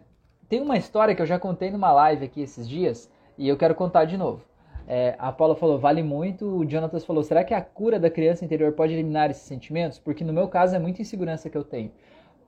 [0.49, 3.75] tem uma história que eu já contei numa live aqui esses dias e eu quero
[3.75, 4.45] contar de novo.
[4.87, 6.47] É, a Paula falou, vale muito.
[6.47, 9.99] O Jonatas falou, será que a cura da criança interior pode eliminar esses sentimentos?
[9.99, 11.91] Porque no meu caso é muita insegurança que eu tenho.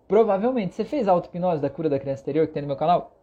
[0.07, 3.16] Provavelmente, você fez a auto-hipnose da cura da criança interior que tem no meu canal?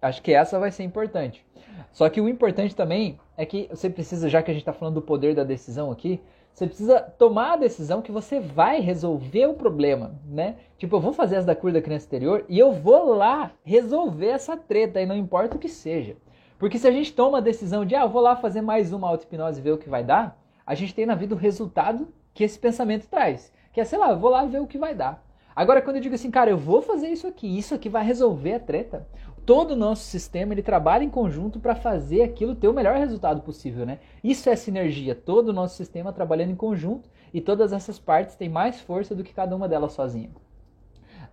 [0.00, 1.44] Acho que essa vai ser importante.
[1.92, 4.94] Só que o importante também é que você precisa, já que a gente está falando
[4.94, 6.20] do poder da decisão aqui,
[6.52, 10.56] você precisa tomar a decisão que você vai resolver o problema, né?
[10.76, 14.28] Tipo, eu vou fazer essa da cura da criança interior e eu vou lá resolver
[14.28, 16.16] essa treta e não importa o que seja.
[16.58, 19.60] Porque se a gente toma a decisão de, ah, vou lá fazer mais uma auto-hipnose
[19.60, 22.58] e ver o que vai dar, a gente tem na vida o resultado que esse
[22.58, 23.52] pensamento traz.
[23.72, 25.24] Que é, sei lá, vou lá ver o que vai dar.
[25.54, 28.54] Agora, quando eu digo assim, cara, eu vou fazer isso aqui, isso aqui vai resolver
[28.54, 29.06] a treta,
[29.46, 33.40] todo o nosso sistema ele trabalha em conjunto para fazer aquilo ter o melhor resultado
[33.40, 33.98] possível, né?
[34.22, 38.48] Isso é sinergia, todo o nosso sistema trabalhando em conjunto e todas essas partes têm
[38.48, 40.30] mais força do que cada uma delas sozinha.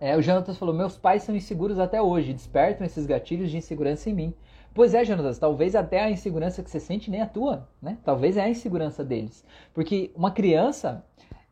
[0.00, 4.10] É, o Jonatas falou: Meus pais são inseguros até hoje, despertam esses gatilhos de insegurança
[4.10, 4.34] em mim.
[4.76, 7.96] Pois é, Jonatas, talvez até a insegurança que você sente nem a tua, né?
[8.04, 9.42] Talvez é a insegurança deles.
[9.72, 11.02] Porque uma criança,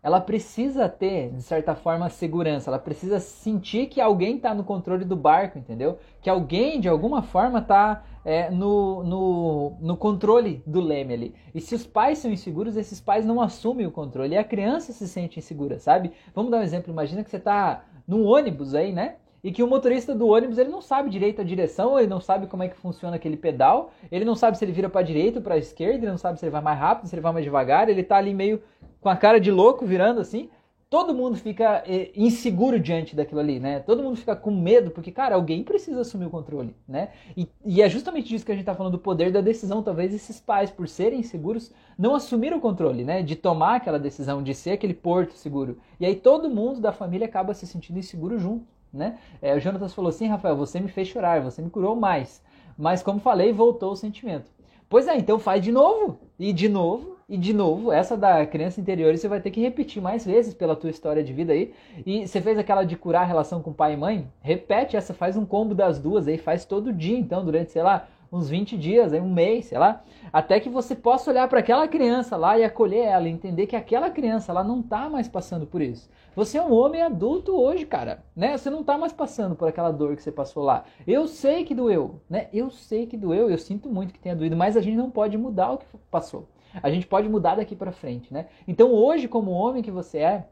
[0.02, 2.68] ela precisa ter, de certa forma, segurança.
[2.68, 5.98] Ela precisa sentir que alguém está no controle do barco, entendeu?
[6.20, 11.34] Que alguém, de alguma forma, está é, no, no, no controle do leme ali.
[11.54, 14.34] E se os pais são inseguros, esses pais não assumem o controle.
[14.34, 16.12] E a criança se sente insegura, sabe?
[16.34, 16.92] Vamos dar um exemplo.
[16.92, 19.16] Imagina que você está num ônibus aí, né?
[19.44, 22.46] E que o motorista do ônibus ele não sabe direito a direção, ele não sabe
[22.46, 25.42] como é que funciona aquele pedal, ele não sabe se ele vira para direita ou
[25.42, 27.90] para esquerda, ele não sabe se ele vai mais rápido, se ele vai mais devagar,
[27.90, 28.62] ele tá ali meio
[29.02, 30.48] com a cara de louco virando assim.
[30.88, 33.80] Todo mundo fica eh, inseguro diante daquilo ali, né?
[33.80, 37.08] Todo mundo fica com medo, porque, cara, alguém precisa assumir o controle, né?
[37.36, 39.82] E, e é justamente disso que a gente tá falando, do poder da decisão.
[39.82, 43.22] Talvez esses pais, por serem inseguros, não assumiram o controle, né?
[43.22, 45.78] De tomar aquela decisão, de ser aquele porto seguro.
[45.98, 49.18] E aí todo mundo da família acaba se sentindo inseguro junto né?
[49.42, 52.42] É, o Jonatas falou assim, Rafael, você me fez chorar, você me curou mais.
[52.78, 54.50] Mas como falei, voltou o sentimento.
[54.88, 57.90] Pois é, então faz de novo, e de novo, e de novo.
[57.90, 61.32] Essa da criança interior você vai ter que repetir mais vezes pela tua história de
[61.32, 61.72] vida aí.
[62.04, 64.28] E você fez aquela de curar a relação com pai e mãe?
[64.40, 68.08] Repete essa, faz um combo das duas aí, faz todo dia, então, durante, sei lá,
[68.34, 71.86] uns 20 dias, aí um mês, sei lá, até que você possa olhar para aquela
[71.86, 75.80] criança lá e acolher ela, entender que aquela criança lá não está mais passando por
[75.80, 76.10] isso.
[76.34, 78.58] Você é um homem adulto hoje, cara, né?
[78.58, 80.84] Você não está mais passando por aquela dor que você passou lá.
[81.06, 82.48] Eu sei que doeu, né?
[82.52, 85.38] Eu sei que doeu, eu sinto muito que tenha doído, mas a gente não pode
[85.38, 86.48] mudar o que passou.
[86.82, 88.46] A gente pode mudar daqui para frente, né?
[88.66, 90.48] Então hoje, como homem que você é,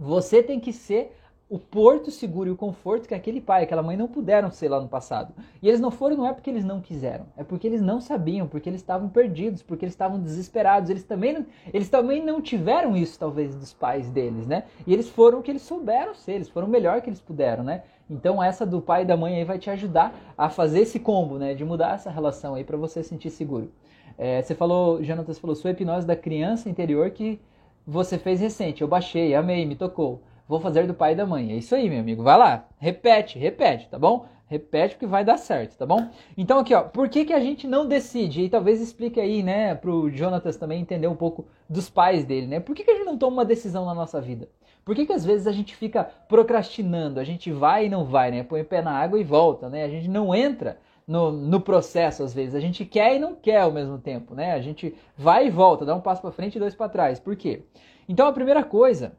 [0.00, 1.14] você tem que ser
[1.50, 4.80] o porto seguro e o conforto que aquele pai, aquela mãe não puderam ser lá
[4.80, 5.32] no passado.
[5.62, 8.46] E eles não foram não é porque eles não quiseram, é porque eles não sabiam,
[8.46, 10.90] porque eles estavam perdidos, porque eles estavam desesperados.
[10.90, 14.64] Eles também não, eles também não tiveram isso talvez dos pais deles, né?
[14.86, 17.64] E eles foram o que eles souberam ser, eles foram o melhor que eles puderam,
[17.64, 17.82] né?
[18.10, 21.38] Então essa do pai e da mãe aí vai te ajudar a fazer esse combo,
[21.38, 21.54] né?
[21.54, 23.72] De mudar essa relação aí para você sentir seguro.
[24.18, 27.40] É, você falou, Jonatas falou, sua hipnose da criança interior que
[27.86, 28.82] você fez recente.
[28.82, 30.20] Eu baixei, amei, me tocou.
[30.48, 31.52] Vou fazer do pai e da mãe.
[31.52, 32.22] É isso aí, meu amigo.
[32.22, 32.66] Vai lá.
[32.78, 34.26] Repete, repete, tá bom?
[34.46, 36.08] Repete porque vai dar certo, tá bom?
[36.34, 38.44] Então aqui, ó, por que, que a gente não decide?
[38.44, 42.58] E talvez explique aí, né, pro Jonatas também entender um pouco dos pais dele, né?
[42.58, 44.48] Por que, que a gente não toma uma decisão na nossa vida?
[44.86, 47.20] Por que, que às vezes a gente fica procrastinando?
[47.20, 48.42] A gente vai e não vai, né?
[48.42, 49.84] Põe o pé na água e volta, né?
[49.84, 52.54] A gente não entra no, no processo às vezes.
[52.54, 54.52] A gente quer e não quer ao mesmo tempo, né?
[54.52, 57.20] A gente vai e volta, dá um passo para frente e dois para trás.
[57.20, 57.64] Por quê?
[58.08, 59.12] Então a primeira coisa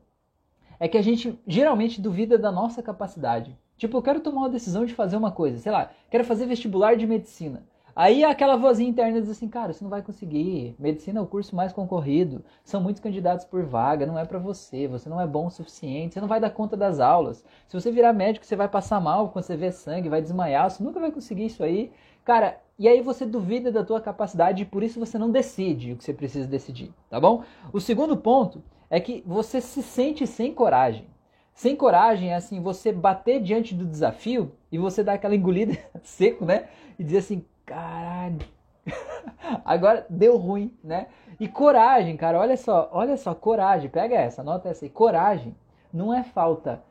[0.79, 3.57] é que a gente geralmente duvida da nossa capacidade.
[3.77, 6.95] Tipo, eu quero tomar uma decisão de fazer uma coisa, sei lá, quero fazer vestibular
[6.95, 7.63] de medicina.
[7.95, 10.73] Aí aquela vozinha interna diz assim, cara, você não vai conseguir.
[10.79, 14.87] Medicina é o curso mais concorrido, são muitos candidatos por vaga, não é para você,
[14.87, 17.43] você não é bom o suficiente, você não vai dar conta das aulas.
[17.67, 20.81] Se você virar médico, você vai passar mal quando você vê sangue, vai desmaiar, você
[20.81, 21.91] nunca vai conseguir isso aí.
[22.23, 25.97] Cara, e aí você duvida da tua capacidade e por isso você não decide o
[25.97, 27.43] que você precisa decidir, tá bom?
[27.73, 31.07] O segundo ponto é que você se sente sem coragem.
[31.53, 36.45] Sem coragem é assim, você bater diante do desafio e você dar aquela engolida seco,
[36.45, 36.69] né?
[36.97, 38.39] E dizer assim, caralho,
[39.65, 41.07] agora deu ruim, né?
[41.39, 44.89] E coragem, cara, olha só, olha só, coragem, pega essa, anota essa aí.
[44.89, 45.55] Coragem
[45.93, 46.81] não é falta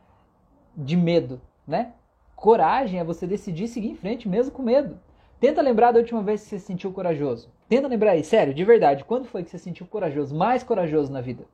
[0.76, 1.92] de medo, né?
[2.37, 4.98] Coragem é você decidir seguir em frente mesmo com medo.
[5.40, 7.48] Tenta lembrar da última vez que você se sentiu corajoso.
[7.68, 11.12] Tenta lembrar aí, sério, de verdade, quando foi que você se sentiu corajoso, mais corajoso
[11.12, 11.44] na vida?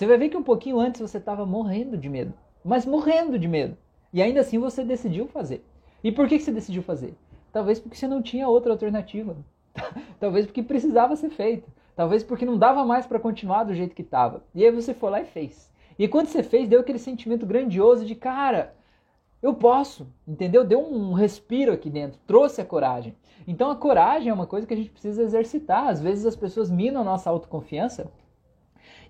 [0.00, 2.32] Você vai ver que um pouquinho antes você estava morrendo de medo,
[2.64, 3.76] mas morrendo de medo.
[4.14, 5.62] E ainda assim você decidiu fazer.
[6.02, 7.14] E por que você decidiu fazer?
[7.52, 9.36] Talvez porque você não tinha outra alternativa.
[10.18, 11.70] Talvez porque precisava ser feito.
[11.94, 14.42] Talvez porque não dava mais para continuar do jeito que estava.
[14.54, 15.70] E aí você foi lá e fez.
[15.98, 18.74] E quando você fez, deu aquele sentimento grandioso de cara,
[19.42, 20.64] Eu posso, entendeu?
[20.64, 23.14] Deu um respiro aqui dentro, trouxe a coragem.
[23.46, 25.88] Então a coragem é uma coisa que a gente precisa exercitar.
[25.88, 28.10] Às vezes as pessoas minam a nossa autoconfiança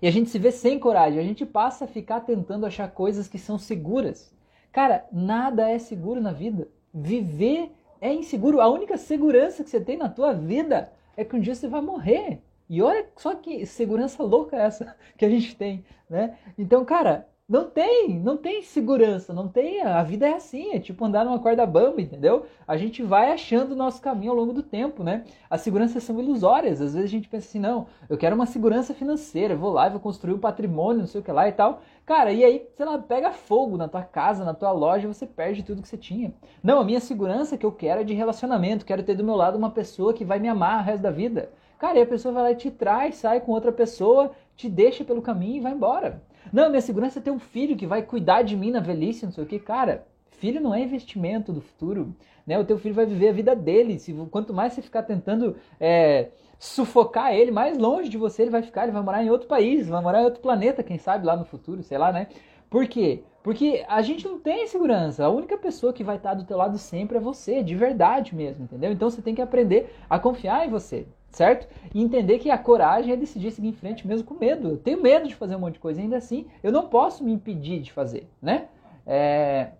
[0.01, 1.19] e a gente se vê sem coragem.
[1.19, 4.33] A gente passa a ficar tentando achar coisas que são seguras.
[4.71, 6.67] Cara, nada é seguro na vida.
[6.93, 8.59] Viver é inseguro.
[8.59, 11.81] A única segurança que você tem na tua vida é que um dia você vai
[11.81, 12.41] morrer.
[12.67, 16.37] E olha só que segurança louca essa que a gente tem, né?
[16.57, 19.81] Então, cara, não tem, não tem segurança, não tem.
[19.81, 22.45] A vida é assim, é tipo andar numa corda bamba, entendeu?
[22.65, 25.25] A gente vai achando o nosso caminho ao longo do tempo, né?
[25.49, 26.79] As seguranças são ilusórias.
[26.79, 29.99] Às vezes a gente pensa assim, não, eu quero uma segurança financeira, vou lá vou
[29.99, 31.81] construir um patrimônio, não sei o que lá e tal.
[32.05, 35.63] Cara, e aí, sei lá, pega fogo na tua casa, na tua loja, você perde
[35.63, 36.33] tudo que você tinha.
[36.63, 39.57] Não, a minha segurança que eu quero é de relacionamento, quero ter do meu lado
[39.57, 41.51] uma pessoa que vai me amar o resto da vida.
[41.77, 45.03] Cara, e a pessoa vai lá e te traz, sai com outra pessoa, te deixa
[45.03, 46.21] pelo caminho e vai embora.
[46.51, 49.31] Não, minha segurança é ter um filho que vai cuidar de mim na velhice, não
[49.31, 49.59] sei o que.
[49.59, 52.15] Cara, filho não é investimento do futuro.
[52.45, 52.57] Né?
[52.57, 53.99] O teu filho vai viver a vida dele.
[53.99, 58.63] Se, quanto mais você ficar tentando é, sufocar ele, mais longe de você ele vai
[58.63, 58.83] ficar.
[58.83, 61.45] Ele vai morar em outro país, vai morar em outro planeta, quem sabe lá no
[61.45, 62.27] futuro, sei lá, né?
[62.69, 63.23] Por quê?
[63.43, 65.25] Porque a gente não tem segurança.
[65.25, 68.63] A única pessoa que vai estar do teu lado sempre é você, de verdade mesmo,
[68.63, 68.91] entendeu?
[68.91, 71.67] Então você tem que aprender a confiar em você certo?
[71.93, 74.69] E entender que a coragem é decidir seguir em frente mesmo com medo.
[74.69, 77.31] Eu tenho medo de fazer um monte de coisa, ainda assim eu não posso me
[77.31, 78.67] impedir de fazer, né?
[79.05, 79.71] É...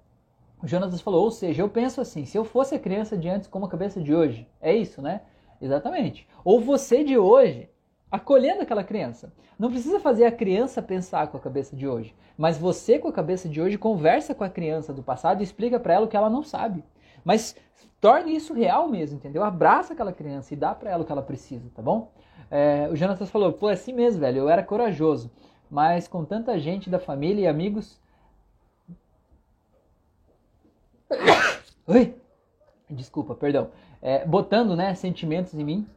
[0.61, 3.47] O Jonas falou, ou seja, eu penso assim, se eu fosse a criança de antes
[3.47, 5.21] como a cabeça de hoje, é isso, né?
[5.59, 6.27] Exatamente.
[6.43, 7.67] Ou você de hoje,
[8.11, 9.33] acolhendo aquela criança.
[9.57, 13.13] Não precisa fazer a criança pensar com a cabeça de hoje, mas você com a
[13.13, 16.17] cabeça de hoje conversa com a criança do passado e explica para ela o que
[16.17, 16.83] ela não sabe.
[17.23, 17.55] Mas
[18.01, 19.43] torne isso real mesmo, entendeu?
[19.43, 22.11] Abraça aquela criança e dá para ela o que ela precisa, tá bom?
[22.49, 25.31] É, o Jonathan falou, pô, é assim mesmo, velho, eu era corajoso,
[25.69, 28.01] mas com tanta gente da família e amigos...
[31.87, 32.15] Oi?
[32.89, 33.69] Desculpa, perdão.
[34.01, 35.87] É, botando, né, sentimentos em mim,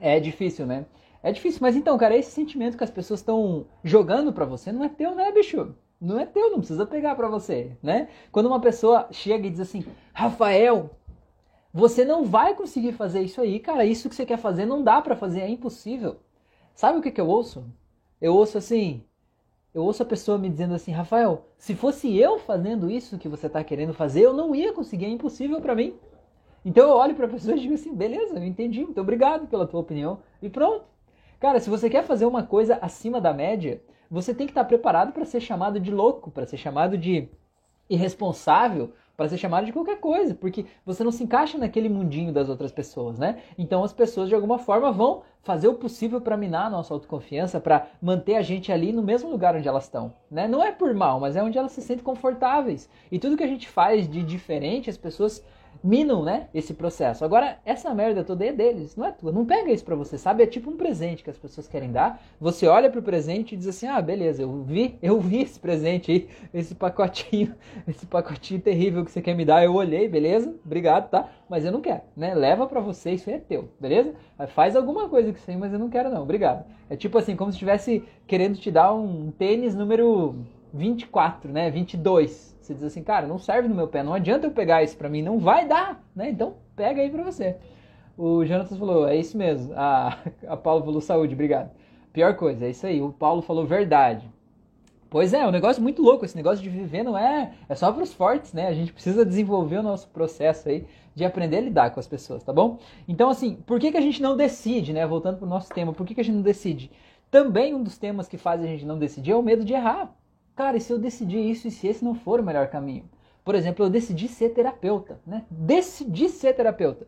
[0.00, 0.86] é difícil, né?
[1.22, 4.82] É difícil, mas então, cara, esse sentimento que as pessoas estão jogando para você não
[4.82, 5.76] é teu, né, bicho?
[6.00, 8.08] Não é teu, não precisa pegar para você, né?
[8.32, 10.90] Quando uma pessoa chega e diz assim, Rafael,
[11.72, 13.84] você não vai conseguir fazer isso aí, cara.
[13.84, 16.16] Isso que você quer fazer não dá para fazer, é impossível.
[16.74, 17.64] Sabe o que, que eu ouço?
[18.20, 19.04] Eu ouço assim,
[19.74, 23.46] eu ouço a pessoa me dizendo assim, Rafael, se fosse eu fazendo isso que você
[23.46, 25.94] está querendo fazer, eu não ia conseguir, é impossível para mim.
[26.64, 29.66] Então eu olho para a pessoa e digo assim, beleza, eu entendi, muito obrigado pela
[29.66, 30.84] tua opinião e pronto.
[31.40, 35.12] Cara, se você quer fazer uma coisa acima da média, você tem que estar preparado
[35.12, 37.28] para ser chamado de louco, para ser chamado de
[37.88, 42.48] irresponsável, para ser chamado de qualquer coisa, porque você não se encaixa naquele mundinho das
[42.48, 43.38] outras pessoas, né?
[43.58, 47.60] Então as pessoas de alguma forma vão fazer o possível para minar a nossa autoconfiança,
[47.60, 50.46] para manter a gente ali no mesmo lugar onde elas estão, né?
[50.48, 52.88] Não é por mal, mas é onde elas se sentem confortáveis.
[53.10, 55.44] E tudo que a gente faz de diferente, as pessoas
[55.82, 57.24] minam, né, esse processo.
[57.24, 59.32] Agora, essa merda toda é deles, não é tua.
[59.32, 60.42] Não pega isso pra você, sabe?
[60.42, 62.22] É tipo um presente que as pessoas querem dar.
[62.40, 66.10] Você olha pro presente e diz assim: "Ah, beleza, eu vi, eu vi esse presente
[66.12, 67.54] aí, esse pacotinho,
[67.88, 69.64] esse pacotinho terrível que você quer me dar.
[69.64, 70.54] Eu olhei, beleza?
[70.64, 71.28] Obrigado, tá?
[71.48, 72.34] Mas eu não quero, né?
[72.34, 74.14] Leva para você, isso é teu, beleza?
[74.48, 76.22] Faz alguma coisa isso aí, mas eu não quero não.
[76.22, 76.64] Obrigado.
[76.88, 80.36] É tipo assim, como se estivesse querendo te dar um tênis número
[80.72, 81.70] 24, né?
[81.70, 84.96] 22 você diz assim, cara, não serve no meu pé, não adianta eu pegar isso
[84.96, 86.30] para mim, não vai dar, né?
[86.30, 87.56] Então pega aí para você.
[88.16, 89.72] O Jonathan falou, é isso mesmo.
[89.76, 91.70] A, a Paulo falou saúde, obrigado.
[92.12, 93.00] Pior coisa, é isso aí.
[93.00, 94.28] O Paulo falou verdade.
[95.08, 96.24] Pois é, é um negócio muito louco.
[96.24, 97.52] Esse negócio de viver não é.
[97.68, 98.68] É só para os fortes, né?
[98.68, 102.42] A gente precisa desenvolver o nosso processo aí de aprender a lidar com as pessoas,
[102.42, 102.78] tá bom?
[103.06, 105.06] Então, assim, por que, que a gente não decide, né?
[105.06, 106.90] Voltando para o nosso tema, por que, que a gente não decide?
[107.30, 110.14] Também um dos temas que faz a gente não decidir é o medo de errar.
[110.54, 113.08] Cara, e se eu decidir isso e se esse não for o melhor caminho?
[113.44, 115.44] Por exemplo, eu decidi ser terapeuta, né?
[115.50, 117.06] Decidi ser terapeuta.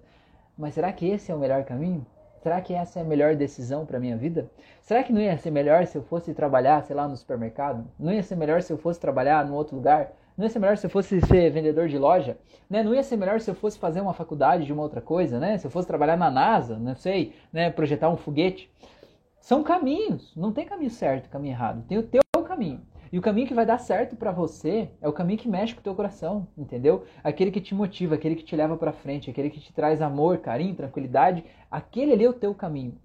[0.57, 2.07] Mas será que esse é o melhor caminho?
[2.42, 4.50] Será que essa é a melhor decisão para minha vida?
[4.83, 7.87] Será que não ia ser melhor se eu fosse trabalhar, sei lá, no supermercado?
[7.98, 10.12] Não ia ser melhor se eu fosse trabalhar no outro lugar?
[10.37, 12.37] Não ia ser melhor se eu fosse ser vendedor de loja?
[12.68, 12.83] Né?
[12.83, 15.59] Não ia ser melhor se eu fosse fazer uma faculdade de uma outra coisa, né?
[15.59, 17.70] Se eu fosse trabalhar na NASA, não sei, né?
[17.70, 18.70] Projetar um foguete.
[19.38, 20.35] São caminhos.
[20.35, 21.85] Não tem caminho certo, caminho errado.
[21.87, 22.80] Tem o teu caminho.
[23.14, 25.79] E o caminho que vai dar certo para você é o caminho que mexe com
[25.79, 27.05] o teu coração, entendeu?
[27.22, 30.38] Aquele que te motiva, aquele que te leva para frente, aquele que te traz amor,
[30.38, 32.98] carinho, tranquilidade, aquele ali é o teu caminho.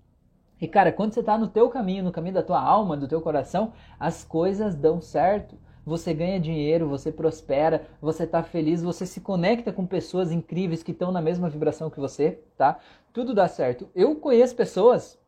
[0.60, 3.22] E cara, quando você está no teu caminho, no caminho da tua alma, do teu
[3.22, 5.56] coração, as coisas dão certo.
[5.86, 10.92] Você ganha dinheiro, você prospera, você está feliz, você se conecta com pessoas incríveis que
[10.92, 12.80] estão na mesma vibração que você, tá?
[13.14, 13.88] Tudo dá certo.
[13.94, 15.20] Eu conheço pessoas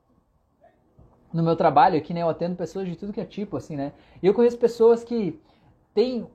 [1.34, 3.94] no meu trabalho aqui, né, eu atendo pessoas de tudo que é tipo, assim, né?
[4.22, 5.40] E eu conheço pessoas que
[5.94, 6.28] têm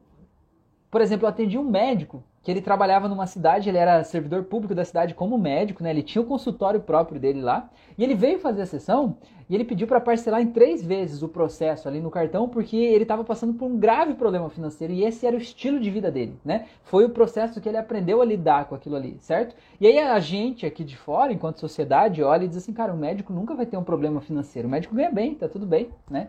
[0.90, 4.72] Por exemplo, eu atendi um médico que ele trabalhava numa cidade, ele era servidor público
[4.72, 5.90] da cidade como médico, né?
[5.90, 7.68] Ele tinha o um consultório próprio dele lá.
[7.98, 9.16] E ele veio fazer a sessão
[9.50, 13.02] e ele pediu para parcelar em três vezes o processo ali no cartão, porque ele
[13.02, 16.38] estava passando por um grave problema financeiro e esse era o estilo de vida dele,
[16.44, 16.66] né?
[16.84, 19.56] Foi o processo que ele aprendeu a lidar com aquilo ali, certo?
[19.80, 22.96] E aí a gente aqui de fora, enquanto sociedade, olha e diz assim, cara, o
[22.96, 24.68] médico nunca vai ter um problema financeiro.
[24.68, 26.28] O médico ganha bem, tá tudo bem, né?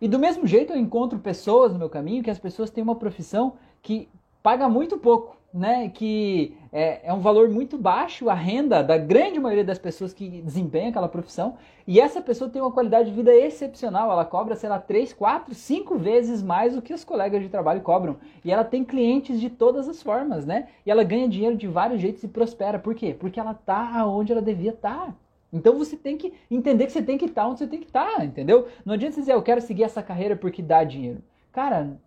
[0.00, 2.94] E do mesmo jeito eu encontro pessoas no meu caminho que as pessoas têm uma
[2.94, 4.08] profissão que
[4.42, 9.40] paga muito pouco, né, que é, é, um valor muito baixo a renda da grande
[9.40, 13.34] maioria das pessoas que desempenham aquela profissão, e essa pessoa tem uma qualidade de vida
[13.34, 17.48] excepcional, ela cobra, sei lá, 3, 4, 5 vezes mais do que os colegas de
[17.48, 21.56] trabalho cobram, e ela tem clientes de todas as formas, né, e ela ganha dinheiro
[21.56, 23.14] de vários jeitos e prospera, por quê?
[23.18, 25.06] Porque ela tá onde ela devia estar.
[25.06, 25.14] Tá.
[25.52, 27.86] Então você tem que entender que você tem que estar tá onde você tem que
[27.86, 28.68] estar, tá, entendeu?
[28.84, 31.20] Não adianta você dizer, eu quero seguir essa carreira porque dá dinheiro.
[31.50, 31.98] Cara,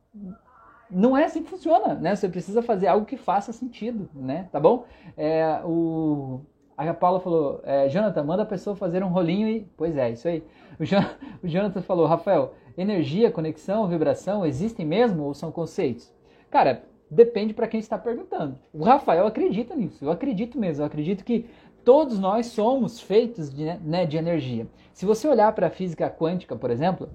[0.89, 2.15] não é assim que funciona, né?
[2.15, 4.47] Você precisa fazer algo que faça sentido, né?
[4.51, 4.85] Tá bom?
[5.17, 6.41] É, o...
[6.75, 9.67] A Paula falou, é, Jonathan, manda a pessoa fazer um rolinho e...
[9.77, 10.43] Pois é, isso aí.
[10.79, 11.01] O, Jon...
[11.43, 16.11] o Jonathan falou, Rafael, energia, conexão, vibração, existem mesmo ou são conceitos?
[16.49, 18.57] Cara, depende para quem está perguntando.
[18.73, 21.47] O Rafael acredita nisso, eu acredito mesmo, eu acredito que
[21.83, 24.67] todos nós somos feitos de, né, de energia.
[24.93, 27.09] Se você olhar para a física quântica, por exemplo,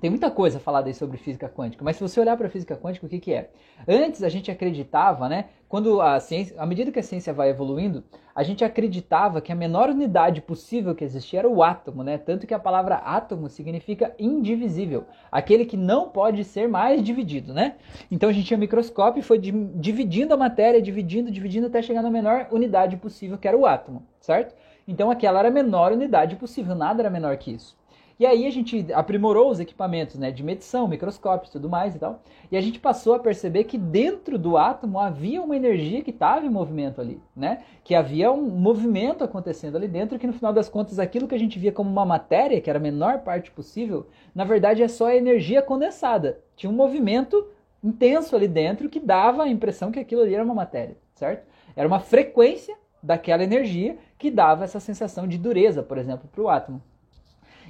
[0.00, 2.76] tem muita coisa falada aí sobre física quântica, mas se você olhar para a física
[2.76, 3.50] quântica, o que, que é?
[3.86, 5.46] Antes a gente acreditava, né?
[5.68, 9.56] Quando a ciência, à medida que a ciência vai evoluindo, a gente acreditava que a
[9.56, 12.16] menor unidade possível que existia era o átomo, né?
[12.16, 17.74] Tanto que a palavra átomo significa indivisível, aquele que não pode ser mais dividido, né?
[18.08, 22.10] Então a gente tinha microscópio e foi dividindo a matéria, dividindo, dividindo até chegar na
[22.10, 24.54] menor unidade possível, que era o átomo, certo?
[24.86, 27.76] Então aquela era a menor unidade possível, nada era menor que isso.
[28.18, 32.00] E aí a gente aprimorou os equipamentos né, de medição, microscópios e tudo mais e
[32.00, 32.20] tal.
[32.50, 36.44] E a gente passou a perceber que dentro do átomo havia uma energia que estava
[36.44, 37.62] em movimento ali, né?
[37.84, 41.38] Que havia um movimento acontecendo ali dentro, que no final das contas aquilo que a
[41.38, 45.06] gente via como uma matéria, que era a menor parte possível, na verdade é só
[45.06, 46.40] a energia condensada.
[46.56, 47.46] Tinha um movimento
[47.84, 51.46] intenso ali dentro que dava a impressão que aquilo ali era uma matéria, certo?
[51.76, 56.48] Era uma frequência daquela energia que dava essa sensação de dureza, por exemplo, para o
[56.48, 56.82] átomo.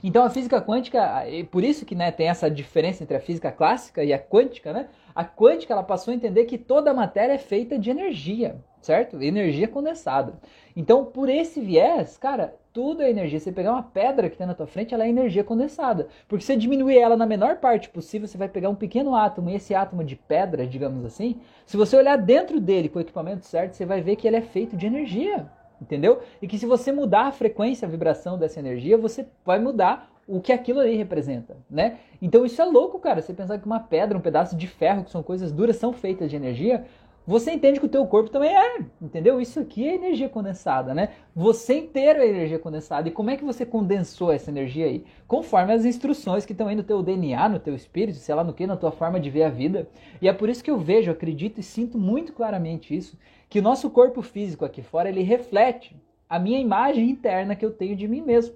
[0.02, 4.04] Então a física quântica, por isso que né, tem essa diferença entre a física clássica
[4.04, 4.88] e a quântica, né?
[5.14, 9.20] A quântica ela passou a entender que toda a matéria é feita de energia, certo?
[9.20, 10.34] Energia condensada.
[10.76, 13.40] Então, por esse viés, cara, tudo é energia.
[13.40, 16.06] Você pegar uma pedra que tem na tua frente, ela é energia condensada.
[16.28, 19.50] Porque se você diminuir ela na menor parte possível, você vai pegar um pequeno átomo,
[19.50, 23.44] e esse átomo de pedra, digamos assim, se você olhar dentro dele com o equipamento
[23.44, 26.20] certo, você vai ver que ele é feito de energia entendeu?
[26.40, 30.40] E que se você mudar a frequência, a vibração dessa energia, você vai mudar o
[30.40, 31.98] que aquilo ali representa, né?
[32.20, 33.22] Então isso é louco, cara.
[33.22, 36.28] Você pensar que uma pedra, um pedaço de ferro, que são coisas duras, são feitas
[36.28, 36.84] de energia,
[37.28, 39.38] você entende que o teu corpo também é, entendeu?
[39.38, 41.10] Isso aqui é energia condensada, né?
[41.36, 43.06] Você inteiro é energia condensada.
[43.06, 45.04] E como é que você condensou essa energia aí?
[45.26, 48.54] Conforme as instruções que estão aí no teu DNA, no teu espírito, sei lá no
[48.54, 49.86] que, na tua forma de ver a vida.
[50.22, 53.62] E é por isso que eu vejo, acredito e sinto muito claramente isso, que o
[53.62, 55.96] nosso corpo físico aqui fora ele reflete
[56.28, 58.54] a minha imagem interna que eu tenho de mim mesmo.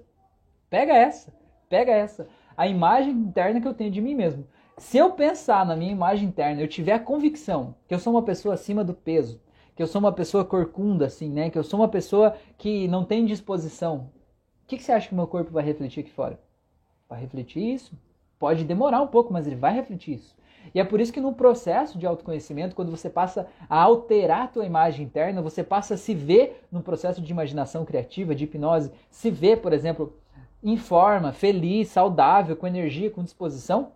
[0.69, 1.33] Pega essa,
[1.67, 4.47] pega essa, a imagem interna que eu tenho de mim mesmo.
[4.77, 8.23] Se eu pensar na minha imagem interna, eu tiver a convicção que eu sou uma
[8.23, 9.39] pessoa acima do peso,
[9.75, 11.49] que eu sou uma pessoa corcunda, assim, né?
[11.49, 14.11] Que eu sou uma pessoa que não tem disposição.
[14.63, 16.39] O que, que você acha que o meu corpo vai refletir aqui fora?
[17.07, 17.97] Vai refletir isso?
[18.39, 20.35] Pode demorar um pouco, mas ele vai refletir isso.
[20.73, 24.47] E é por isso que no processo de autoconhecimento, quando você passa a alterar a
[24.47, 28.91] tua imagem interna, você passa a se ver no processo de imaginação criativa, de hipnose,
[29.09, 30.13] se ver, por exemplo,
[30.63, 33.91] em forma, feliz, saudável, com energia, com disposição,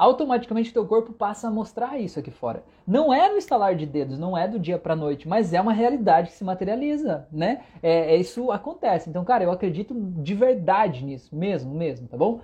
[0.00, 2.64] automaticamente teu corpo passa a mostrar isso aqui fora.
[2.86, 5.74] Não é no estalar de dedos, não é do dia para noite, mas é uma
[5.74, 7.60] realidade que se materializa, né?
[7.82, 9.10] É, é, isso acontece.
[9.10, 12.40] Então, cara, eu acredito de verdade nisso, mesmo, mesmo, tá bom?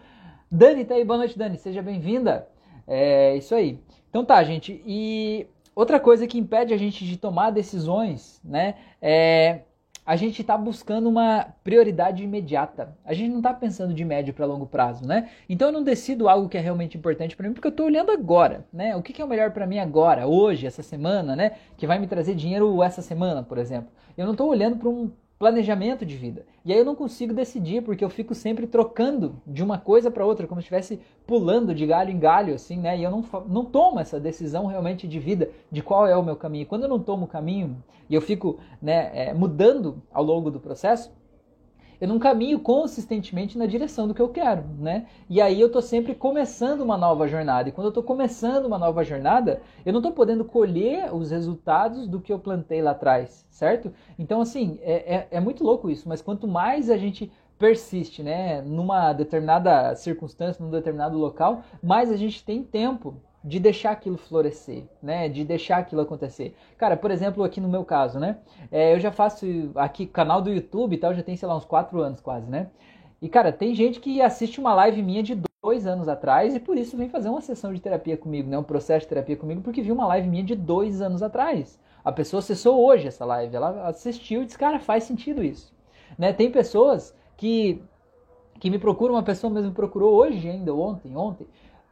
[0.51, 2.47] Dani tá aí, boa noite, Dani, seja bem-vinda.
[2.87, 3.79] É isso aí.
[4.09, 4.83] Então tá, gente.
[4.87, 9.61] E outra coisa que impede a gente de tomar decisões, né, é
[10.07, 12.97] a gente está buscando uma prioridade imediata.
[13.05, 15.31] A gente não está pensando de médio para longo prazo, né?
[15.49, 18.13] Então eu não decido algo que é realmente importante para mim porque eu estou olhando
[18.13, 18.95] agora, né?
[18.95, 21.57] O que, que é o melhor para mim agora, hoje, essa semana, né?
[21.77, 23.91] Que vai me trazer dinheiro essa semana, por exemplo.
[24.17, 26.47] Eu não estou olhando para um planejamento de vida.
[26.65, 30.25] E aí eu não consigo decidir porque eu fico sempre trocando de uma coisa para
[30.25, 32.99] outra, como se estivesse pulando de galho em galho, assim, né?
[32.99, 36.37] E eu não, não tomo essa decisão realmente de vida, de qual é o meu
[36.37, 36.67] caminho.
[36.67, 37.77] Quando eu não tomo o caminho
[38.09, 41.13] e eu fico né, é, mudando ao longo do processo,
[42.01, 45.07] eu não caminho consistentemente na direção do que eu quero, né?
[45.29, 47.69] E aí eu tô sempre começando uma nova jornada.
[47.69, 52.07] E quando eu tô começando uma nova jornada, eu não tô podendo colher os resultados
[52.07, 53.93] do que eu plantei lá atrás, certo?
[54.19, 58.61] Então, assim, é, é, é muito louco isso, mas quanto mais a gente persiste, né,
[58.61, 63.15] numa determinada circunstância, num determinado local, mais a gente tem tempo
[63.47, 65.29] de deixar aquilo florescer, né?
[65.29, 66.57] De deixar aquilo acontecer.
[66.77, 68.39] Cara, por exemplo, aqui no meu caso, né?
[68.73, 71.65] É, eu já faço aqui canal do YouTube e tal, já tem, sei lá, uns
[71.65, 72.69] 4 anos quase, né?
[73.23, 76.77] E, cara, tem gente que assiste uma live minha de dois anos atrás e por
[76.77, 78.59] isso vem fazer uma sessão de terapia comigo, né?
[78.59, 81.79] Um processo de terapia comigo, porque viu uma live minha de dois anos atrás.
[82.05, 85.73] A pessoa acessou hoje essa live, ela assistiu e disse, cara, faz sentido isso.
[86.19, 86.33] Né?
[86.33, 87.81] Tem pessoas que,
[88.59, 91.47] que me procuram, uma pessoa mesmo me procurou hoje ainda, ontem, ontem,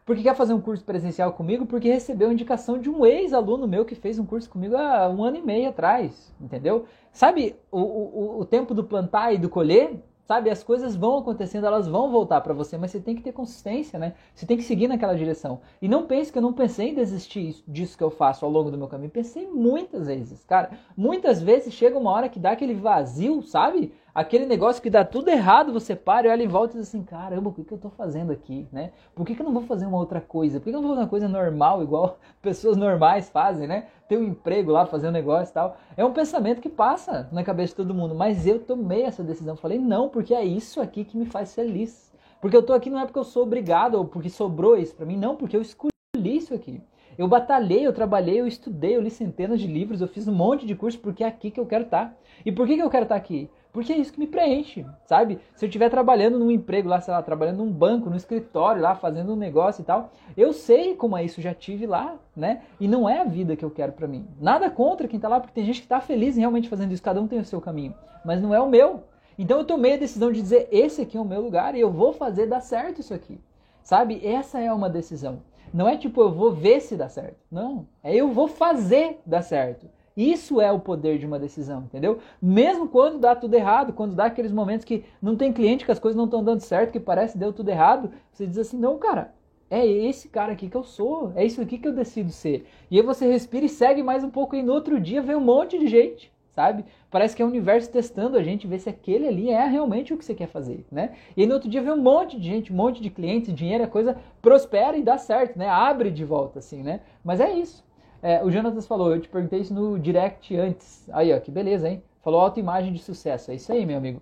[0.04, 3.94] porque quer fazer um curso presencial comigo, porque recebeu indicação de um ex-aluno meu que
[3.94, 6.84] fez um curso comigo há um ano e meio atrás, entendeu?
[7.10, 9.98] Sabe o, o, o tempo do plantar e do colher?
[10.26, 13.32] Sabe, as coisas vão acontecendo, elas vão voltar para você, mas você tem que ter
[13.32, 14.14] consistência, né?
[14.34, 15.60] Você tem que seguir naquela direção.
[15.82, 18.70] E não pense que eu não pensei em desistir disso que eu faço ao longo
[18.70, 19.10] do meu caminho.
[19.10, 20.78] Pensei muitas vezes, cara.
[20.96, 23.92] Muitas vezes chega uma hora que dá aquele vazio, sabe?
[24.14, 27.02] Aquele negócio que dá tudo errado, você para e olha em volta e diz assim,
[27.02, 28.92] caramba, o que, que eu estou fazendo aqui, né?
[29.14, 30.60] Por que, que eu não vou fazer uma outra coisa?
[30.60, 33.88] Por que, que eu não vou fazer uma coisa normal, igual pessoas normais fazem, né?
[34.08, 35.76] Ter um emprego lá, fazer um negócio e tal.
[35.96, 39.56] É um pensamento que passa na cabeça de todo mundo, mas eu tomei essa decisão.
[39.56, 42.12] Falei, não, porque é isso aqui que me faz feliz.
[42.40, 45.06] Porque eu tô aqui não é porque eu sou obrigado ou porque sobrou isso para
[45.06, 45.90] mim, não, porque eu escolhi
[46.24, 46.80] isso aqui.
[47.16, 50.66] Eu batalhei, eu trabalhei, eu estudei, eu li centenas de livros, eu fiz um monte
[50.66, 52.06] de curso porque é aqui que eu quero estar.
[52.06, 52.14] Tá.
[52.44, 53.48] E por que, que eu quero estar tá aqui?
[53.72, 55.40] Porque é isso que me preenche, sabe?
[55.56, 58.94] Se eu estiver trabalhando num emprego lá, sei lá, trabalhando num banco, no escritório lá,
[58.94, 62.62] fazendo um negócio e tal, eu sei como é isso, já tive lá, né?
[62.78, 64.28] E não é a vida que eu quero para mim.
[64.40, 67.02] Nada contra quem tá lá, porque tem gente que tá feliz em realmente fazendo isso,
[67.02, 67.92] cada um tem o seu caminho,
[68.24, 69.02] mas não é o meu.
[69.36, 71.90] Então eu tomei a decisão de dizer, esse aqui é o meu lugar e eu
[71.90, 73.40] vou fazer dar certo isso aqui.
[73.82, 74.24] Sabe?
[74.24, 75.42] Essa é uma decisão.
[75.74, 77.36] Não é tipo eu vou ver se dá certo.
[77.50, 79.88] Não, é eu vou fazer dar certo.
[80.16, 82.20] Isso é o poder de uma decisão, entendeu?
[82.40, 85.98] Mesmo quando dá tudo errado, quando dá aqueles momentos que não tem cliente, que as
[85.98, 88.96] coisas não estão dando certo, que parece que deu tudo errado, você diz assim: não,
[88.98, 89.34] cara,
[89.68, 92.68] é esse cara aqui que eu sou, é isso aqui que eu decido ser.
[92.88, 95.40] E aí você respira e segue mais um pouco, e no outro dia vem um
[95.40, 96.84] monte de gente, sabe?
[97.14, 100.18] Parece que é o universo testando a gente, ver se aquele ali é realmente o
[100.18, 101.12] que você quer fazer, né?
[101.36, 103.84] E aí no outro dia vem um monte de gente, um monte de clientes, dinheiro,
[103.84, 105.68] a coisa prospera e dá certo, né?
[105.68, 107.02] Abre de volta, assim, né?
[107.22, 107.84] Mas é isso.
[108.20, 111.08] É, o Jonatas falou, eu te perguntei isso no direct antes.
[111.12, 112.02] Aí, ó, que beleza, hein?
[112.20, 113.52] Falou autoimagem de sucesso.
[113.52, 114.20] É isso aí, meu amigo.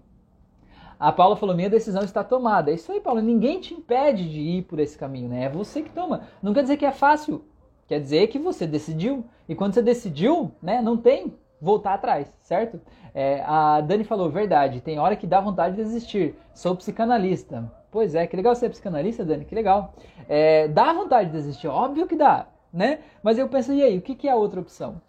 [1.01, 2.71] A Paula falou: minha decisão está tomada.
[2.71, 3.23] É isso aí, Paula.
[3.23, 5.45] Ninguém te impede de ir por esse caminho, né?
[5.45, 6.25] É você que toma.
[6.43, 7.43] Não quer dizer que é fácil.
[7.89, 9.25] Quer dizer que você decidiu.
[9.49, 11.33] E quando você decidiu, né, não tem
[11.63, 12.79] voltar atrás, certo?
[13.15, 16.35] É, a Dani falou: verdade, tem hora que dá vontade de desistir.
[16.53, 17.73] Sou psicanalista.
[17.91, 19.95] Pois é, que legal ser psicanalista, Dani, que legal.
[20.29, 23.01] É, dá vontade de desistir, óbvio que dá né?
[23.23, 25.01] Mas eu penso, e aí, o que, que é a outra opção?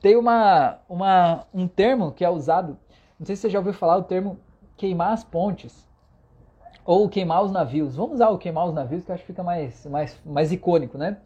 [0.00, 2.78] Tem uma, uma, um termo que é usado,
[3.18, 4.38] não sei se você já ouviu falar o termo
[4.76, 5.88] queimar as pontes
[6.84, 7.96] ou queimar os navios.
[7.96, 10.98] Vamos usar o queimar os navios que eu acho que fica mais, mais, mais icônico,
[10.98, 11.16] né?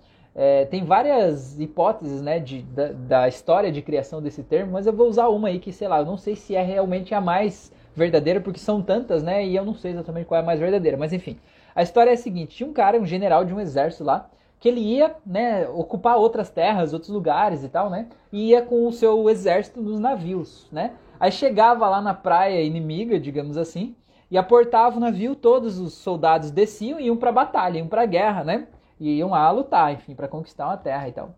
[0.41, 4.93] É, tem várias hipóteses né, de, da, da, história de criação desse termo, mas eu
[4.93, 7.73] vou usar uma aí que, sei lá, eu não sei se é realmente a mais
[7.93, 9.45] verdadeira, porque são tantas, né?
[9.45, 10.97] E eu não sei exatamente qual é a mais verdadeira.
[10.97, 11.41] Mas enfim,
[11.75, 14.31] a história é a seguinte: tinha um cara, um general de um exército lá,
[14.61, 18.07] que ele ia né, ocupar outras terras, outros lugares e tal, né?
[18.33, 20.93] E ia com o seu exército nos navios, né?
[21.19, 23.97] Aí chegava lá na praia inimiga, digamos assim,
[24.31, 28.45] e aportava o navio, todos os soldados desciam e iam para batalha, iam para guerra,
[28.45, 28.69] né?
[29.01, 31.35] E iam lá lutar, enfim, para conquistar uma terra e tal.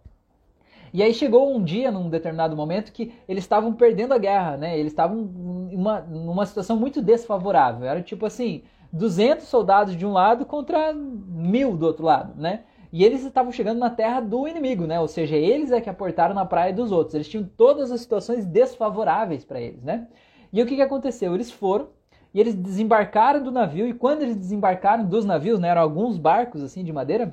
[0.93, 4.79] E aí chegou um dia, num determinado momento, que eles estavam perdendo a guerra, né?
[4.79, 7.87] Eles estavam numa, numa situação muito desfavorável.
[7.87, 12.65] Era tipo assim, 200 soldados de um lado contra mil do outro lado, né?
[12.93, 14.99] E eles estavam chegando na terra do inimigo, né?
[14.99, 17.15] Ou seja, eles é que aportaram na praia dos outros.
[17.15, 20.09] Eles tinham todas as situações desfavoráveis para eles, né?
[20.53, 21.33] E o que, que aconteceu?
[21.35, 21.89] Eles foram
[22.35, 23.87] e eles desembarcaram do navio.
[23.87, 27.33] E quando eles desembarcaram dos navios, né, eram alguns barcos assim de madeira.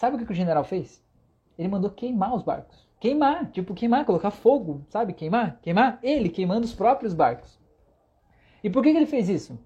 [0.00, 1.04] Sabe o que, que o general fez?
[1.58, 2.88] Ele mandou queimar os barcos.
[2.98, 5.12] Queimar, tipo queimar, colocar fogo, sabe?
[5.12, 5.98] Queimar, queimar.
[6.02, 7.60] Ele queimando os próprios barcos.
[8.64, 9.60] E por que, que ele fez isso?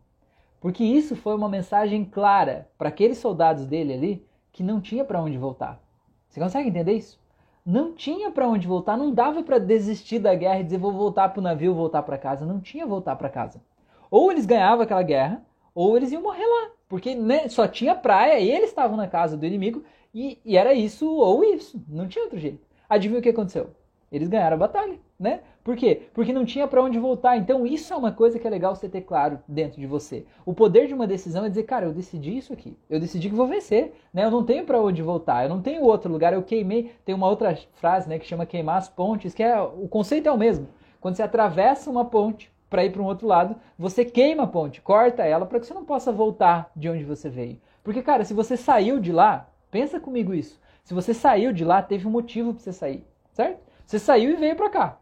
[0.61, 5.23] Porque isso foi uma mensagem clara para aqueles soldados dele ali que não tinha para
[5.23, 5.81] onde voltar.
[6.29, 7.23] Você consegue entender isso?
[7.65, 11.29] Não tinha para onde voltar, não dava para desistir da guerra e dizer vou voltar
[11.29, 12.45] para o navio, voltar para casa.
[12.45, 13.63] Não tinha voltar para casa.
[14.11, 18.41] Ou eles ganhavam aquela guerra, ou eles iam morrer lá, porque né, só tinha praia
[18.41, 19.85] e eles estavam na casa do inimigo
[20.15, 22.65] e, e era isso ou isso, não tinha outro jeito.
[22.89, 23.71] Adivinha o que aconteceu?
[24.17, 25.41] eles ganharam a batalha, né?
[25.65, 26.03] Por quê?
[26.15, 27.37] Porque não tinha para onde voltar.
[27.37, 30.25] Então isso é uma coisa que é legal você ter claro dentro de você.
[30.47, 32.79] O poder de uma decisão é dizer, cara, eu decidi isso aqui.
[32.89, 34.25] Eu decidi que vou vencer, né?
[34.25, 35.43] Eu não tenho para onde voltar.
[35.43, 36.33] Eu não tenho outro lugar.
[36.33, 36.93] Eu queimei.
[37.05, 40.33] Tem uma outra frase, né, que chama queimar as pontes, que é o conceito é
[40.33, 40.69] o mesmo.
[41.01, 44.81] Quando você atravessa uma ponte para ir para um outro lado, você queima a ponte,
[44.81, 47.61] corta ela para que você não possa voltar de onde você veio.
[47.83, 50.61] Porque, cara, se você saiu de lá, pensa comigo isso.
[50.85, 53.59] Se você saiu de lá, teve um motivo para você sair, certo?
[53.85, 54.99] Você saiu e veio para cá.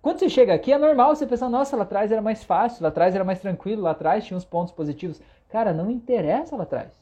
[0.00, 2.90] Quando você chega aqui, é normal você pensar, nossa, lá atrás era mais fácil, lá
[2.90, 5.20] atrás era mais tranquilo, lá atrás tinha uns pontos positivos.
[5.48, 6.92] Cara, não interessa lá atrás.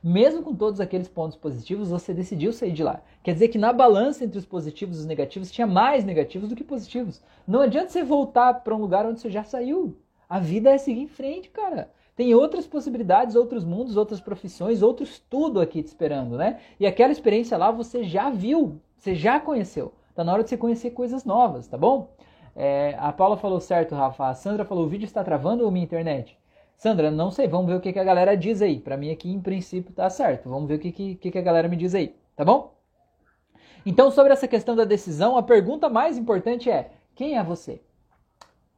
[0.00, 3.00] Mesmo com todos aqueles pontos positivos, você decidiu sair de lá.
[3.24, 6.54] Quer dizer que na balança entre os positivos e os negativos, tinha mais negativos do
[6.54, 7.20] que positivos.
[7.44, 9.96] Não adianta você voltar para um lugar onde você já saiu.
[10.28, 11.90] A vida é seguir em frente, cara.
[12.16, 16.58] Tem outras possibilidades, outros mundos, outras profissões, outro estudo aqui te esperando, né?
[16.80, 19.92] E aquela experiência lá você já viu, você já conheceu.
[20.14, 22.16] Tá na hora de você conhecer coisas novas, tá bom?
[22.56, 24.28] É, a Paula falou certo, Rafa.
[24.28, 26.38] A Sandra falou: o vídeo está travando ou minha internet?
[26.78, 28.80] Sandra, não sei, vamos ver o que, que a galera diz aí.
[28.80, 30.48] Para mim aqui, em princípio, tá certo.
[30.48, 32.74] Vamos ver o que, que, que a galera me diz aí, tá bom?
[33.84, 37.82] Então, sobre essa questão da decisão, a pergunta mais importante é: quem é você?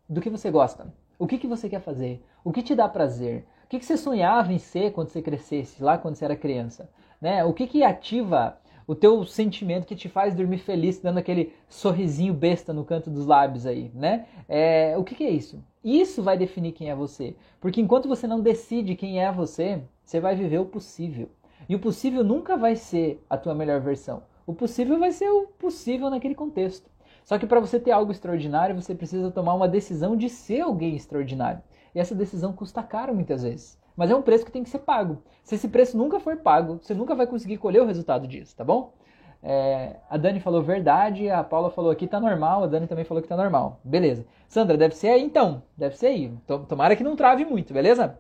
[0.09, 0.93] Do que você gosta?
[1.19, 2.23] O que, que você quer fazer?
[2.45, 3.45] O que te dá prazer?
[3.65, 6.89] O que, que você sonhava em ser quando você crescesse, lá quando você era criança?
[7.21, 7.45] Né?
[7.45, 8.57] O que, que ativa
[8.87, 13.27] o teu sentimento que te faz dormir feliz, dando aquele sorrisinho besta no canto dos
[13.27, 14.27] lábios aí, né?
[14.49, 15.63] É, o que, que é isso?
[15.85, 17.37] Isso vai definir quem é você.
[17.61, 21.29] Porque enquanto você não decide quem é você, você vai viver o possível.
[21.69, 24.23] E o possível nunca vai ser a tua melhor versão.
[24.47, 26.89] O possível vai ser o possível naquele contexto.
[27.29, 30.97] Só que para você ter algo extraordinário, você precisa tomar uma decisão de ser alguém
[30.97, 31.61] extraordinário.
[31.95, 33.79] E essa decisão custa caro muitas vezes.
[33.95, 35.23] Mas é um preço que tem que ser pago.
[35.45, 38.65] Se esse preço nunca for pago, você nunca vai conseguir colher o resultado disso, tá
[38.65, 38.95] bom?
[39.43, 43.23] É, a Dani falou verdade, a Paula falou aqui tá normal, a Dani também falou
[43.23, 43.79] que tá normal.
[43.85, 44.25] Beleza.
[44.49, 45.63] Sandra, deve ser aí então.
[45.77, 46.33] Deve ser aí.
[46.67, 48.19] Tomara que não trave muito, beleza?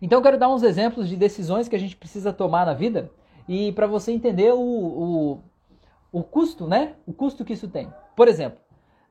[0.00, 3.10] Então eu quero dar uns exemplos de decisões que a gente precisa tomar na vida
[3.46, 5.38] e para você entender o, o,
[6.10, 6.94] o custo, né?
[7.06, 7.92] O custo que isso tem.
[8.16, 8.58] Por exemplo,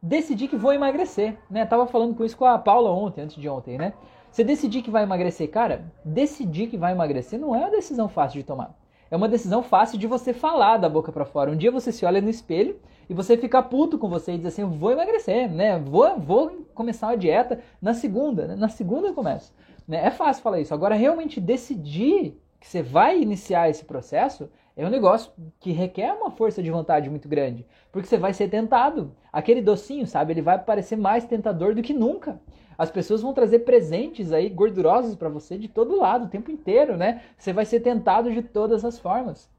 [0.02, 1.64] decidir que vou emagrecer, né?
[1.64, 3.94] Tava falando com isso com a Paula ontem, antes de ontem, né?
[4.32, 8.40] Você decidir que vai emagrecer, cara, decidir que vai emagrecer não é uma decisão fácil
[8.40, 8.76] de tomar.
[9.10, 11.52] É uma decisão fácil de você falar da boca para fora.
[11.52, 14.48] Um dia você se olha no espelho e você fica puto com você e diz
[14.48, 15.78] assim: vou emagrecer, né?
[15.78, 18.56] Vou, vou começar uma dieta na segunda, né?
[18.56, 19.54] Na segunda eu começo.
[19.88, 20.04] Né?
[20.04, 20.74] É fácil falar isso.
[20.74, 26.32] Agora, realmente decidir que você vai iniciar esse processo é um negócio que requer uma
[26.32, 27.66] força de vontade muito grande.
[27.92, 29.16] Porque você vai ser tentado.
[29.32, 30.34] Aquele docinho, sabe?
[30.34, 32.40] Ele vai parecer mais tentador do que nunca.
[32.78, 36.98] As pessoas vão trazer presentes aí gordurosos para você de todo lado, o tempo inteiro,
[36.98, 37.22] né?
[37.38, 39.50] Você vai ser tentado de todas as formas.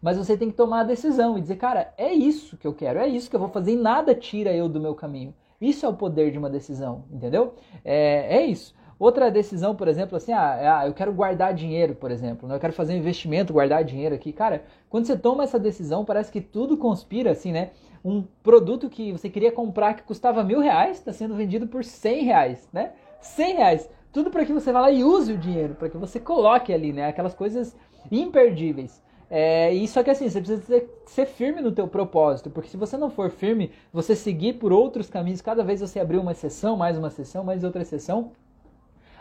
[0.00, 2.98] Mas você tem que tomar a decisão e dizer, cara, é isso que eu quero,
[2.98, 5.32] é isso que eu vou fazer e nada tira eu do meu caminho.
[5.60, 7.54] Isso é o poder de uma decisão, entendeu?
[7.84, 8.74] É, é isso.
[9.02, 12.54] Outra decisão, por exemplo, assim, ah, é, ah, eu quero guardar dinheiro, por exemplo, né?
[12.54, 14.32] eu quero fazer um investimento, guardar dinheiro aqui.
[14.32, 17.70] Cara, quando você toma essa decisão, parece que tudo conspira, assim, né?
[18.04, 22.22] um produto que você queria comprar que custava mil reais está sendo vendido por cem
[22.22, 22.92] reais, né?
[23.20, 23.90] Cem reais.
[24.12, 26.92] Tudo para que você vá lá e use o dinheiro, para que você coloque ali,
[26.92, 27.08] né?
[27.08, 27.74] Aquelas coisas
[28.08, 29.02] imperdíveis.
[29.28, 32.76] É, e só que assim, você precisa ser, ser, firme no teu propósito, porque se
[32.76, 36.76] você não for firme, você seguir por outros caminhos, cada vez você abrir uma sessão,
[36.76, 38.30] mais uma sessão, mais outra sessão,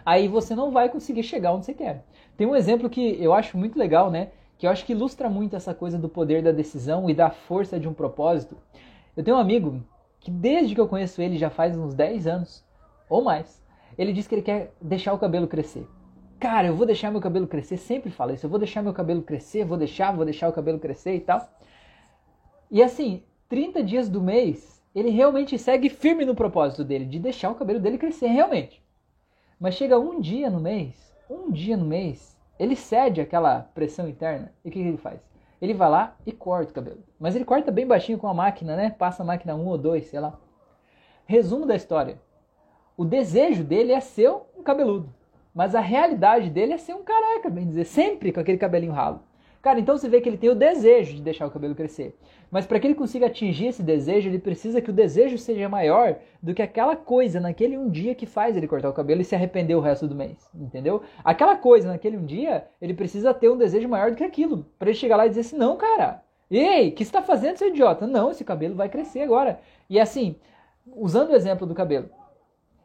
[0.05, 2.05] aí você não vai conseguir chegar onde você quer.
[2.37, 4.29] Tem um exemplo que eu acho muito legal, né?
[4.61, 7.79] que eu acho que ilustra muito essa coisa do poder da decisão e da força
[7.79, 8.55] de um propósito.
[9.17, 9.81] Eu tenho um amigo
[10.19, 12.63] que desde que eu conheço ele já faz uns 10 anos
[13.09, 13.59] ou mais,
[13.97, 15.87] ele diz que ele quer deixar o cabelo crescer.
[16.39, 19.23] Cara, eu vou deixar meu cabelo crescer, sempre fala isso, eu vou deixar meu cabelo
[19.23, 21.41] crescer, vou deixar, vou deixar o cabelo crescer e tal.
[22.69, 27.49] E assim, 30 dias do mês, ele realmente segue firme no propósito dele, de deixar
[27.49, 28.80] o cabelo dele crescer, realmente.
[29.61, 34.51] Mas chega um dia no mês, um dia no mês, ele cede aquela pressão interna
[34.65, 35.21] e o que, que ele faz?
[35.61, 37.03] Ele vai lá e corta o cabelo.
[37.19, 38.89] Mas ele corta bem baixinho com a máquina, né?
[38.89, 40.33] Passa a máquina 1 ou 2, sei lá.
[41.27, 42.19] Resumo da história.
[42.97, 45.13] O desejo dele é ser um cabeludo.
[45.53, 49.21] Mas a realidade dele é ser um careca, bem dizer, sempre com aquele cabelinho ralo.
[49.61, 52.17] Cara, então você vê que ele tem o desejo de deixar o cabelo crescer.
[52.49, 56.17] Mas para que ele consiga atingir esse desejo, ele precisa que o desejo seja maior
[56.41, 59.35] do que aquela coisa naquele um dia que faz ele cortar o cabelo e se
[59.35, 60.49] arrepender o resto do mês.
[60.55, 61.03] Entendeu?
[61.23, 64.65] Aquela coisa naquele um dia, ele precisa ter um desejo maior do que aquilo.
[64.79, 67.67] Para ele chegar lá e dizer assim: não, cara, ei, o que está fazendo, seu
[67.67, 68.07] idiota?
[68.07, 69.59] Não, esse cabelo vai crescer agora.
[69.87, 70.35] E assim,
[70.87, 72.09] usando o exemplo do cabelo.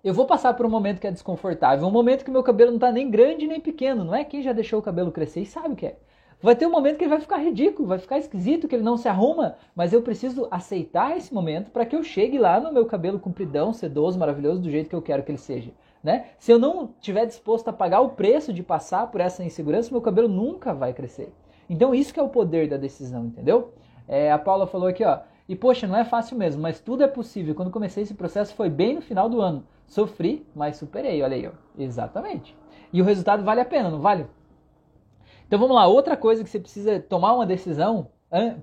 [0.05, 2.77] Eu vou passar por um momento que é desconfortável, um momento que meu cabelo não
[2.77, 4.25] está nem grande nem pequeno, não é?
[4.25, 5.97] Quem já deixou o cabelo crescer e sabe o que é.
[6.43, 8.97] Vai ter um momento que ele vai ficar ridículo, vai ficar esquisito, que ele não
[8.97, 12.85] se arruma, mas eu preciso aceitar esse momento para que eu chegue lá no meu
[12.85, 15.73] cabelo compridão, sedoso, maravilhoso, do jeito que eu quero que ele seja.
[16.05, 16.27] Né?
[16.39, 20.03] Se eu não estiver disposto a pagar o preço de passar por essa insegurança, meu
[20.03, 21.33] cabelo nunca vai crescer.
[21.69, 23.73] Então isso que é o poder da decisão, entendeu?
[24.07, 27.09] É, a Paula falou aqui, ó, e poxa, não é fácil mesmo, mas tudo é
[27.09, 27.55] possível.
[27.55, 29.65] Quando comecei esse processo foi bem no final do ano.
[29.87, 31.53] Sofri, mas superei, olha aí, ó.
[31.79, 32.57] Exatamente.
[32.93, 34.27] E o resultado vale a pena, não vale?
[35.47, 38.09] Então vamos lá, outra coisa que você precisa tomar uma decisão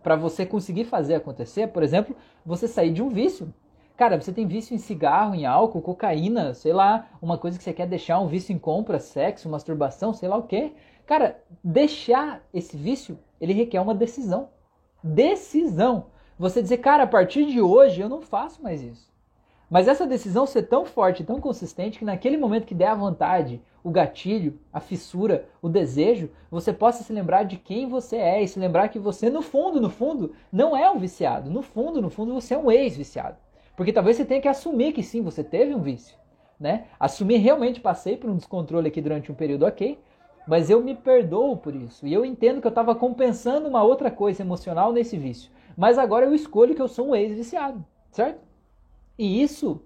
[0.04, 2.16] para você conseguir fazer acontecer, por exemplo,
[2.46, 3.54] você sair de um vício.
[3.96, 7.72] Cara, você tem vício em cigarro, em álcool, cocaína, sei lá, uma coisa que você
[7.72, 10.74] quer deixar, um vício em compra, sexo, masturbação, sei lá o quê.
[11.06, 14.50] Cara, deixar esse vício, ele requer uma decisão.
[15.02, 16.08] Decisão.
[16.38, 19.14] Você dizer, cara, a partir de hoje eu não faço mais isso.
[19.70, 23.62] Mas essa decisão ser tão forte, tão consistente, que naquele momento que der a vontade,
[23.84, 28.48] o gatilho, a fissura, o desejo, você possa se lembrar de quem você é e
[28.48, 31.50] se lembrar que você, no fundo, no fundo, não é um viciado.
[31.50, 33.36] No fundo, no fundo, você é um ex-viciado.
[33.76, 36.16] Porque talvez você tenha que assumir que sim, você teve um vício.
[36.60, 36.86] Né?
[37.00, 40.00] Assumir realmente passei por um descontrole aqui durante um período ok,
[40.48, 42.08] mas eu me perdoo por isso.
[42.08, 45.52] E eu entendo que eu estava compensando uma outra coisa emocional nesse vício.
[45.76, 48.40] Mas agora eu escolho que eu sou um ex-viciado, certo?
[49.18, 49.82] E isso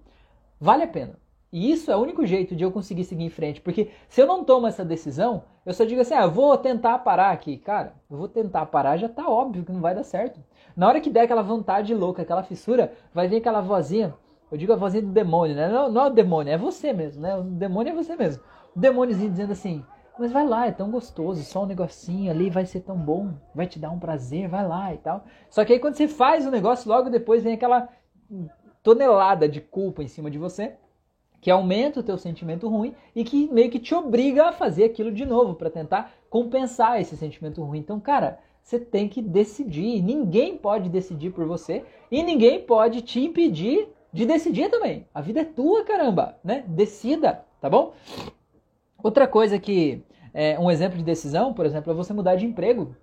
[0.60, 1.18] vale a pena.
[1.52, 3.62] E isso é o único jeito de eu conseguir seguir em frente.
[3.62, 7.32] Porque se eu não tomo essa decisão, eu só digo assim, ah, vou tentar parar
[7.32, 7.58] aqui.
[7.58, 10.40] Cara, eu vou tentar parar, já tá óbvio que não vai dar certo.
[10.76, 14.14] Na hora que der aquela vontade louca, aquela fissura, vai vir aquela vozinha.
[14.52, 15.68] Eu digo a vozinha do demônio, né?
[15.68, 17.36] Não, não é o demônio, é você mesmo, né?
[17.36, 18.44] O demônio é você mesmo.
[18.76, 19.84] O demôniozinho dizendo assim,
[20.20, 23.68] mas vai lá, é tão gostoso, só um negocinho ali vai ser tão bom, vai
[23.68, 25.24] te dar um prazer, vai lá e tal.
[25.50, 27.88] Só que aí quando você faz o negócio, logo depois vem aquela
[28.82, 30.76] tonelada de culpa em cima de você,
[31.40, 35.12] que aumenta o teu sentimento ruim e que meio que te obriga a fazer aquilo
[35.12, 37.80] de novo para tentar compensar esse sentimento ruim.
[37.80, 40.02] Então, cara, você tem que decidir.
[40.02, 45.06] Ninguém pode decidir por você e ninguém pode te impedir de decidir também.
[45.14, 46.64] A vida é tua, caramba, né?
[46.68, 47.94] Decida, tá bom?
[49.02, 52.96] Outra coisa que é um exemplo de decisão, por exemplo, é você mudar de emprego.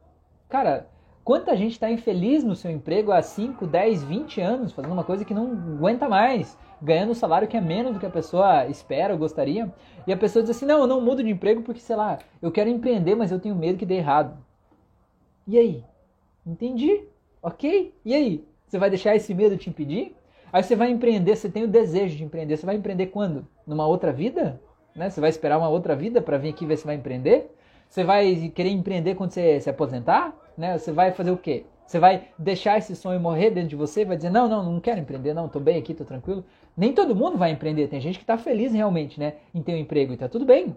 [0.48, 0.88] Cara,
[1.24, 5.24] Quanta gente está infeliz no seu emprego há 5, 10, 20 anos, fazendo uma coisa
[5.24, 9.12] que não aguenta mais, ganhando um salário que é menos do que a pessoa espera
[9.12, 9.72] ou gostaria.
[10.06, 12.52] E a pessoa diz assim: não, eu não mudo de emprego porque, sei lá, eu
[12.52, 14.36] quero empreender, mas eu tenho medo que dê errado.
[15.46, 15.84] E aí?
[16.46, 17.04] Entendi.
[17.42, 17.94] Ok?
[18.04, 18.44] E aí?
[18.66, 20.14] Você vai deixar esse medo te impedir?
[20.52, 22.56] Aí você vai empreender, você tem o desejo de empreender.
[22.56, 23.46] Você vai empreender quando?
[23.66, 24.60] Numa outra vida?
[24.94, 25.10] Né?
[25.10, 27.50] Você vai esperar uma outra vida para vir aqui ver se vai empreender?
[27.88, 30.34] Você vai querer empreender quando você se aposentar?
[30.56, 30.78] né?
[30.78, 31.64] Você vai fazer o quê?
[31.86, 34.04] Você vai deixar esse sonho morrer dentro de você?
[34.04, 36.44] Vai dizer, não, não, não quero empreender, não, tô bem aqui, tô tranquilo.
[36.76, 37.88] Nem todo mundo vai empreender.
[37.88, 40.76] Tem gente que está feliz realmente, né, em ter um emprego e tá tudo bem.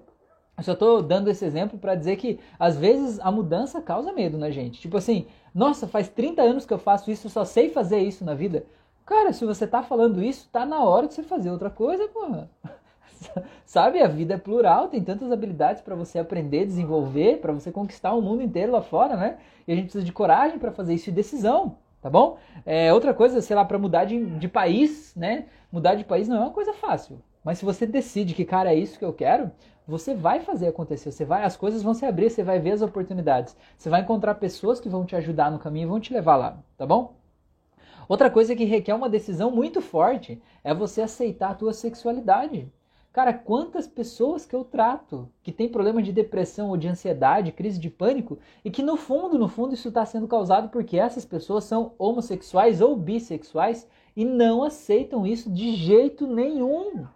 [0.57, 4.37] Eu só tô dando esse exemplo para dizer que às vezes a mudança causa medo
[4.37, 4.81] na gente.
[4.81, 8.33] Tipo assim, nossa, faz 30 anos que eu faço isso, só sei fazer isso na
[8.33, 8.65] vida.
[9.05, 12.49] Cara, se você tá falando isso, tá na hora de você fazer outra coisa, porra.
[13.65, 18.13] Sabe, a vida é plural, tem tantas habilidades para você aprender, desenvolver, para você conquistar
[18.13, 19.37] o mundo inteiro lá fora, né?
[19.67, 22.37] E a gente precisa de coragem para fazer isso e decisão, tá bom?
[22.65, 25.45] É, outra coisa, sei lá, para mudar de, de país, né?
[25.71, 27.21] Mudar de país não é uma coisa fácil.
[27.43, 29.51] Mas se você decide que, cara, é isso que eu quero,
[29.87, 31.11] você vai fazer acontecer.
[31.11, 33.55] Você vai, as coisas vão se abrir, você vai ver as oportunidades.
[33.77, 36.57] Você vai encontrar pessoas que vão te ajudar no caminho e vão te levar lá,
[36.77, 37.15] tá bom?
[38.07, 42.71] Outra coisa que requer uma decisão muito forte é você aceitar a tua sexualidade.
[43.17, 47.79] Cara, quantas pessoas que eu trato que tem problema de depressão ou de ansiedade, crise
[47.79, 51.63] de pânico, e que no fundo, no fundo, isso está sendo causado porque essas pessoas
[51.63, 57.07] são homossexuais ou bissexuais e não aceitam isso de jeito nenhum.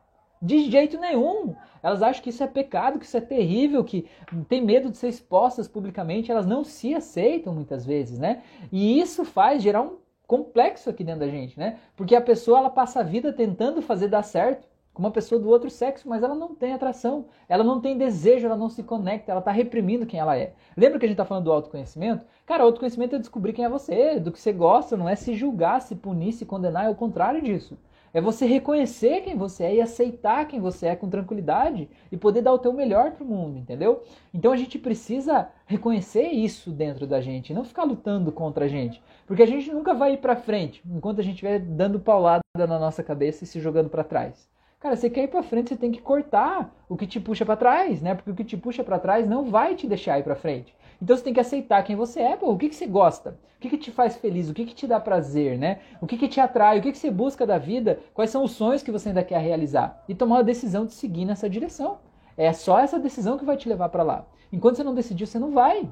[0.41, 1.53] De jeito nenhum.
[1.83, 4.07] Elas acham que isso é pecado, que isso é terrível, que
[4.49, 8.41] tem medo de ser expostas publicamente, elas não se aceitam muitas vezes, né?
[8.71, 11.77] E isso faz gerar um complexo aqui dentro da gente, né?
[11.95, 15.49] Porque a pessoa ela passa a vida tentando fazer dar certo com uma pessoa do
[15.49, 19.31] outro sexo, mas ela não tem atração, ela não tem desejo, ela não se conecta,
[19.31, 20.53] ela está reprimindo quem ela é.
[20.75, 22.25] Lembra que a gente está falando do autoconhecimento?
[22.45, 25.81] Cara, autoconhecimento é descobrir quem é você, do que você gosta, não é se julgar,
[25.81, 27.77] se punir, se condenar, é o contrário disso.
[28.13, 32.41] É você reconhecer quem você é e aceitar quem você é com tranquilidade e poder
[32.41, 34.03] dar o teu melhor para o mundo, entendeu?
[34.33, 39.01] Então a gente precisa reconhecer isso dentro da gente, não ficar lutando contra a gente,
[39.25, 42.77] porque a gente nunca vai ir para frente enquanto a gente estiver dando paulada na
[42.77, 44.49] nossa cabeça e se jogando para trás.
[44.81, 47.55] Cara, você quer ir para frente, você tem que cortar o que te puxa para
[47.55, 48.15] trás, né?
[48.15, 50.75] Porque o que te puxa para trás não vai te deixar ir para frente.
[50.99, 53.59] Então você tem que aceitar quem você é, pô, o que, que você gosta, o
[53.61, 55.81] que, que te faz feliz, o que, que te dá prazer, né?
[56.01, 58.51] O que, que te atrai, o que, que você busca da vida, quais são os
[58.53, 60.03] sonhos que você ainda quer realizar.
[60.09, 61.99] E tomar a decisão de seguir nessa direção.
[62.35, 64.25] É só essa decisão que vai te levar para lá.
[64.51, 65.87] Enquanto você não decidir, você não vai.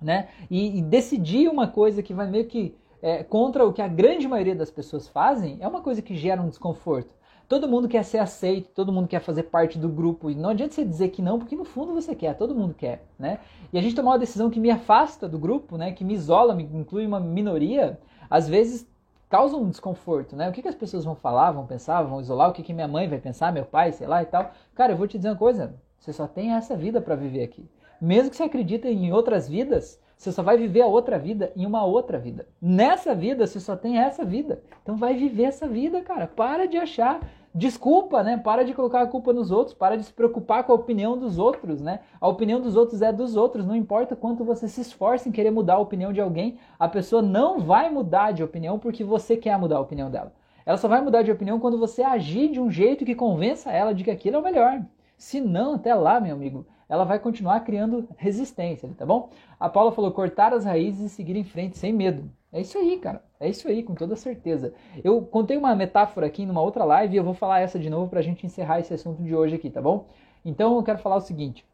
[0.00, 0.28] né?
[0.50, 4.26] E, e decidir uma coisa que vai meio que é, contra o que a grande
[4.28, 7.14] maioria das pessoas fazem é uma coisa que gera um desconforto.
[7.48, 10.30] Todo mundo quer ser aceito, todo mundo quer fazer parte do grupo.
[10.30, 13.04] E não adianta você dizer que não, porque no fundo você quer, todo mundo quer,
[13.18, 13.38] né?
[13.72, 15.92] E a gente tomar uma decisão que me afasta do grupo, né?
[15.92, 18.86] Que me isola, me inclui uma minoria, às vezes
[19.28, 20.48] causa um desconforto, né?
[20.48, 22.88] O que, que as pessoas vão falar, vão pensar, vão isolar, o que, que minha
[22.88, 24.50] mãe vai pensar, meu pai, sei lá e tal.
[24.74, 27.64] Cara, eu vou te dizer uma coisa, você só tem essa vida para viver aqui.
[28.00, 31.66] Mesmo que você acredite em outras vidas, você só vai viver a outra vida em
[31.66, 32.46] uma outra vida.
[32.60, 34.62] Nessa vida, você só tem essa vida.
[34.82, 36.26] Então vai viver essa vida, cara.
[36.26, 37.20] Para de achar
[37.56, 38.36] desculpa, né?
[38.36, 41.38] Para de colocar a culpa nos outros, para de se preocupar com a opinião dos
[41.38, 42.00] outros, né?
[42.20, 45.50] A opinião dos outros é dos outros, não importa quanto você se esforce em querer
[45.50, 49.58] mudar a opinião de alguém, a pessoa não vai mudar de opinião porque você quer
[49.58, 50.34] mudar a opinião dela.
[50.66, 53.94] Ela só vai mudar de opinião quando você agir de um jeito que convença ela
[53.94, 54.82] de que aquilo é o melhor.
[55.16, 59.30] Se não, até lá, meu amigo, ela vai continuar criando resistência, tá bom?
[59.58, 62.30] A Paula falou cortar as raízes e seguir em frente sem medo.
[62.52, 63.22] É isso aí, cara.
[63.38, 64.72] É isso aí, com toda certeza.
[65.04, 68.08] Eu contei uma metáfora aqui numa outra live e eu vou falar essa de novo
[68.08, 70.06] pra gente encerrar esse assunto de hoje aqui, tá bom?
[70.44, 71.66] Então eu quero falar o seguinte.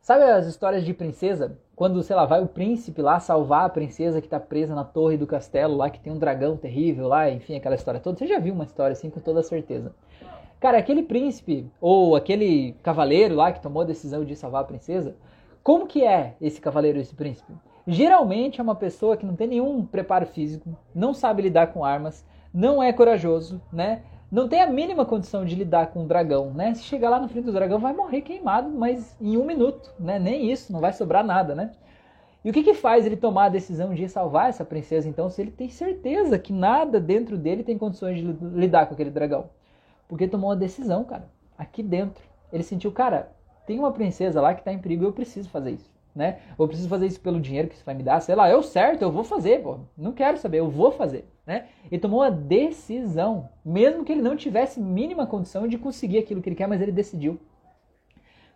[0.00, 1.58] Sabe as histórias de princesa?
[1.76, 5.16] Quando, sei lá, vai o príncipe lá salvar a princesa que tá presa na torre
[5.16, 8.18] do castelo lá, que tem um dragão terrível lá, enfim, aquela história toda.
[8.18, 9.94] Você já viu uma história assim com toda certeza.
[10.60, 15.16] Cara, aquele príncipe ou aquele cavaleiro lá que tomou a decisão de salvar a princesa,
[15.62, 17.50] como que é esse cavaleiro, esse príncipe?
[17.86, 22.26] Geralmente é uma pessoa que não tem nenhum preparo físico, não sabe lidar com armas,
[22.52, 24.02] não é corajoso, né?
[24.30, 26.74] Não tem a mínima condição de lidar com um dragão, né?
[26.74, 30.18] Se chegar lá na frente do dragão vai morrer queimado, mas em um minuto, né?
[30.18, 31.72] Nem isso, não vai sobrar nada, né?
[32.44, 35.40] E o que, que faz ele tomar a decisão de salvar essa princesa, então, se
[35.40, 39.48] ele tem certeza que nada dentro dele tem condições de lidar com aquele dragão?
[40.10, 42.24] Porque tomou uma decisão, cara, aqui dentro.
[42.52, 43.30] Ele sentiu, cara,
[43.64, 45.88] tem uma princesa lá que está em perigo e eu preciso fazer isso.
[46.12, 46.40] Né?
[46.58, 49.02] Eu preciso fazer isso pelo dinheiro que isso vai me dar, sei lá, eu certo,
[49.02, 49.78] eu vou fazer, pô.
[49.96, 51.68] Não quero saber, eu vou fazer, né?
[51.88, 56.48] Ele tomou uma decisão, mesmo que ele não tivesse mínima condição de conseguir aquilo que
[56.48, 57.34] ele quer, mas ele decidiu.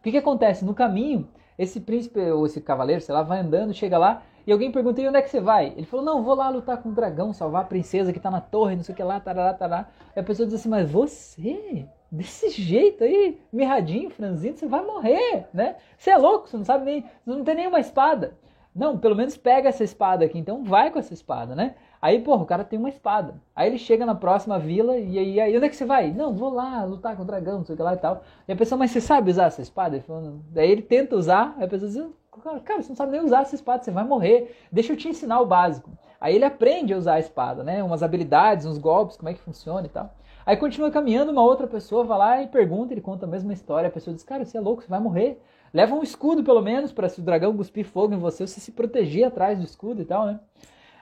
[0.00, 1.28] O que que acontece no caminho?
[1.56, 5.08] Esse príncipe ou esse cavaleiro, sei lá, vai andando, chega lá e alguém pergunta: e
[5.08, 5.72] onde é que você vai?
[5.76, 8.40] Ele falou: não, vou lá lutar com o dragão, salvar a princesa que tá na
[8.40, 9.88] torre, não sei o que lá, tarará, tarará.
[10.14, 15.46] Aí a pessoa diz assim: mas você, desse jeito aí, mirradinho, franzindo, você vai morrer,
[15.52, 15.76] né?
[15.96, 18.36] Você é louco, você não sabe nem, não tem nenhuma espada.
[18.74, 21.76] Não, pelo menos pega essa espada aqui, então vai com essa espada, né?
[22.02, 23.40] Aí, porra, o cara tem uma espada.
[23.54, 26.12] Aí ele chega na próxima vila e aí, aí onde é que você vai?
[26.12, 28.22] Não, vou lá lutar com o dragão, não sei o que lá e tal.
[28.48, 29.94] E a pessoa, mas você sabe usar essa espada?
[29.96, 32.04] Ele falou, Daí ele tenta usar, aí a pessoa diz,
[32.40, 34.56] cara, você não sabe nem usar essa espada, você vai morrer.
[34.70, 35.90] Deixa eu te ensinar o básico.
[36.20, 37.82] Aí ele aprende a usar a espada, né?
[37.82, 40.14] Umas habilidades, uns golpes, como é que funciona e tal.
[40.46, 43.88] Aí continua caminhando, uma outra pessoa vai lá e pergunta, ele conta a mesma história.
[43.88, 45.40] A pessoa diz, cara, você é louco, você vai morrer.
[45.72, 48.72] Leva um escudo pelo menos, para se o dragão cuspir fogo em você, você se
[48.72, 50.38] proteger atrás do escudo e tal, né?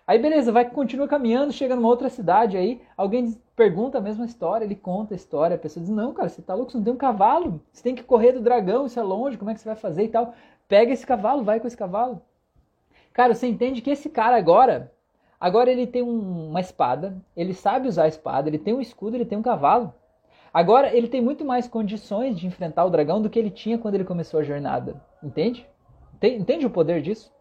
[0.07, 4.65] Aí beleza, vai continua caminhando, chega numa outra cidade aí, alguém pergunta a mesma história,
[4.65, 6.93] ele conta a história, a pessoa diz: "Não, cara, você tá louco, você não tem
[6.93, 7.61] um cavalo.
[7.73, 10.05] Você tem que correr do dragão, isso é longe, como é que você vai fazer
[10.05, 10.35] e tal?"
[10.69, 12.23] Pega esse cavalo, vai com esse cavalo.
[13.13, 14.93] Cara, você entende que esse cara agora,
[15.39, 19.17] agora ele tem um, uma espada, ele sabe usar a espada, ele tem um escudo,
[19.17, 19.93] ele tem um cavalo.
[20.53, 23.95] Agora ele tem muito mais condições de enfrentar o dragão do que ele tinha quando
[23.95, 25.01] ele começou a jornada.
[25.23, 25.67] Entende?
[26.23, 27.33] Entende o poder disso?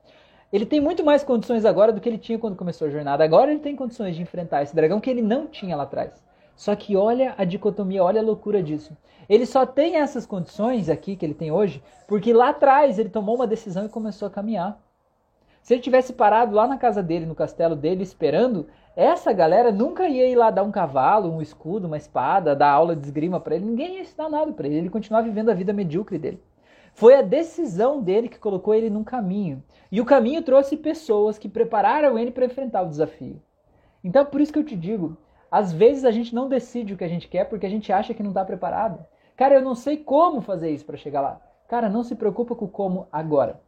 [0.51, 3.23] Ele tem muito mais condições agora do que ele tinha quando começou a jornada.
[3.23, 6.21] Agora ele tem condições de enfrentar esse dragão que ele não tinha lá atrás.
[6.55, 8.95] Só que olha a dicotomia, olha a loucura disso.
[9.27, 13.35] Ele só tem essas condições aqui que ele tem hoje porque lá atrás ele tomou
[13.35, 14.79] uma decisão e começou a caminhar.
[15.61, 20.07] Se ele tivesse parado lá na casa dele, no castelo dele, esperando, essa galera nunca
[20.07, 23.55] ia ir lá dar um cavalo, um escudo, uma espada, dar aula de esgrima para
[23.55, 23.65] ele.
[23.65, 24.77] Ninguém ia ensinar nada para ele.
[24.77, 26.41] Ele continuava vivendo a vida medíocre dele.
[26.93, 29.63] Foi a decisão dele que colocou ele num caminho.
[29.91, 33.41] E o caminho trouxe pessoas que prepararam ele para enfrentar o desafio.
[34.03, 35.15] Então, por isso que eu te digo,
[35.51, 38.13] às vezes a gente não decide o que a gente quer porque a gente acha
[38.13, 39.05] que não está preparado.
[39.35, 41.41] Cara, eu não sei como fazer isso para chegar lá.
[41.67, 43.59] Cara, não se preocupa com o como agora.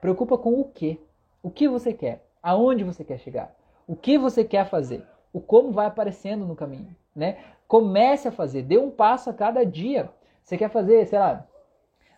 [0.00, 1.00] Preocupa com o que.
[1.42, 2.26] O que você quer?
[2.42, 3.54] Aonde você quer chegar?
[3.86, 5.02] O que você quer fazer?
[5.32, 7.38] O como vai aparecendo no caminho, né?
[7.66, 10.10] Comece a fazer, dê um passo a cada dia.
[10.42, 11.46] Você quer fazer, sei lá,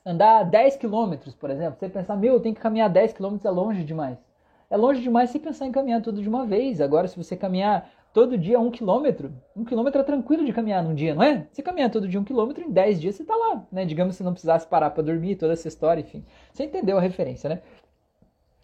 [0.04, 3.50] andar 10 quilômetros, por exemplo, você pensar, meu, eu tenho que caminhar 10 quilômetros, é
[3.50, 4.18] longe demais.
[4.70, 6.80] É longe demais você pensar em caminhar tudo de uma vez.
[6.80, 10.94] Agora, se você caminhar todo dia um quilômetro, um quilômetro é tranquilo de caminhar num
[10.94, 11.46] dia, não é?
[11.50, 13.84] Você caminhar todo dia um quilômetro, em 10 dias você está lá, né?
[13.84, 16.24] Digamos se não precisasse parar para dormir, toda essa história, enfim.
[16.52, 17.62] Você entendeu a referência, né?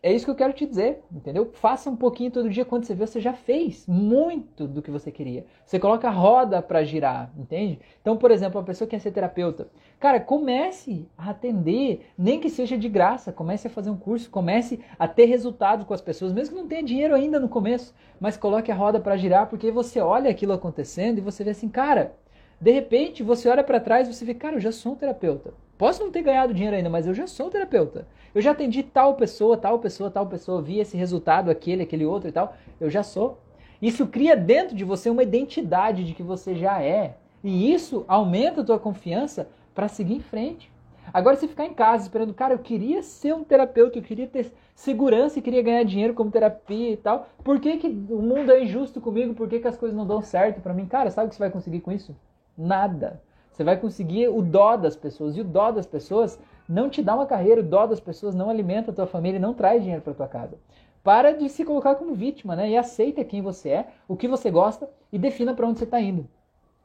[0.00, 1.50] É isso que eu quero te dizer, entendeu?
[1.54, 5.10] Faça um pouquinho todo dia quando você vê, você já fez muito do que você
[5.10, 5.44] queria.
[5.66, 7.80] Você coloca a roda para girar, entende?
[8.00, 9.68] Então, por exemplo, uma pessoa que quer ser terapeuta,
[9.98, 14.78] cara, comece a atender, nem que seja de graça, comece a fazer um curso, comece
[14.96, 18.36] a ter resultado com as pessoas, mesmo que não tenha dinheiro ainda no começo, mas
[18.36, 22.14] coloque a roda para girar, porque você olha aquilo acontecendo e você vê assim, cara,
[22.60, 25.52] de repente você olha para trás e você vê, cara, eu já sou um terapeuta.
[25.76, 28.06] Posso não ter ganhado dinheiro ainda, mas eu já sou um terapeuta.
[28.34, 32.28] Eu já atendi tal pessoa, tal pessoa, tal pessoa, vi esse resultado, aquele, aquele outro
[32.28, 32.56] e tal.
[32.80, 33.38] Eu já sou.
[33.80, 37.16] Isso cria dentro de você uma identidade de que você já é.
[37.44, 40.70] E isso aumenta a tua confiança para seguir em frente.
[41.12, 44.52] Agora, se ficar em casa esperando, cara, eu queria ser um terapeuta, eu queria ter
[44.74, 47.28] segurança e queria ganhar dinheiro como terapia e tal.
[47.42, 49.32] Por que, que o mundo é injusto comigo?
[49.32, 50.86] Por que, que as coisas não dão certo para mim?
[50.86, 52.14] Cara, sabe o que você vai conseguir com isso?
[52.58, 53.22] Nada.
[53.52, 55.36] Você vai conseguir o dó das pessoas.
[55.36, 56.38] E o dó das pessoas
[56.68, 59.54] não te dá uma carreira, o dó das pessoas não alimenta a tua família não
[59.54, 60.58] traz dinheiro para tua casa.
[61.02, 62.68] Para de se colocar como vítima, né?
[62.68, 66.00] E aceita quem você é, o que você gosta e defina para onde você está
[66.00, 66.28] indo.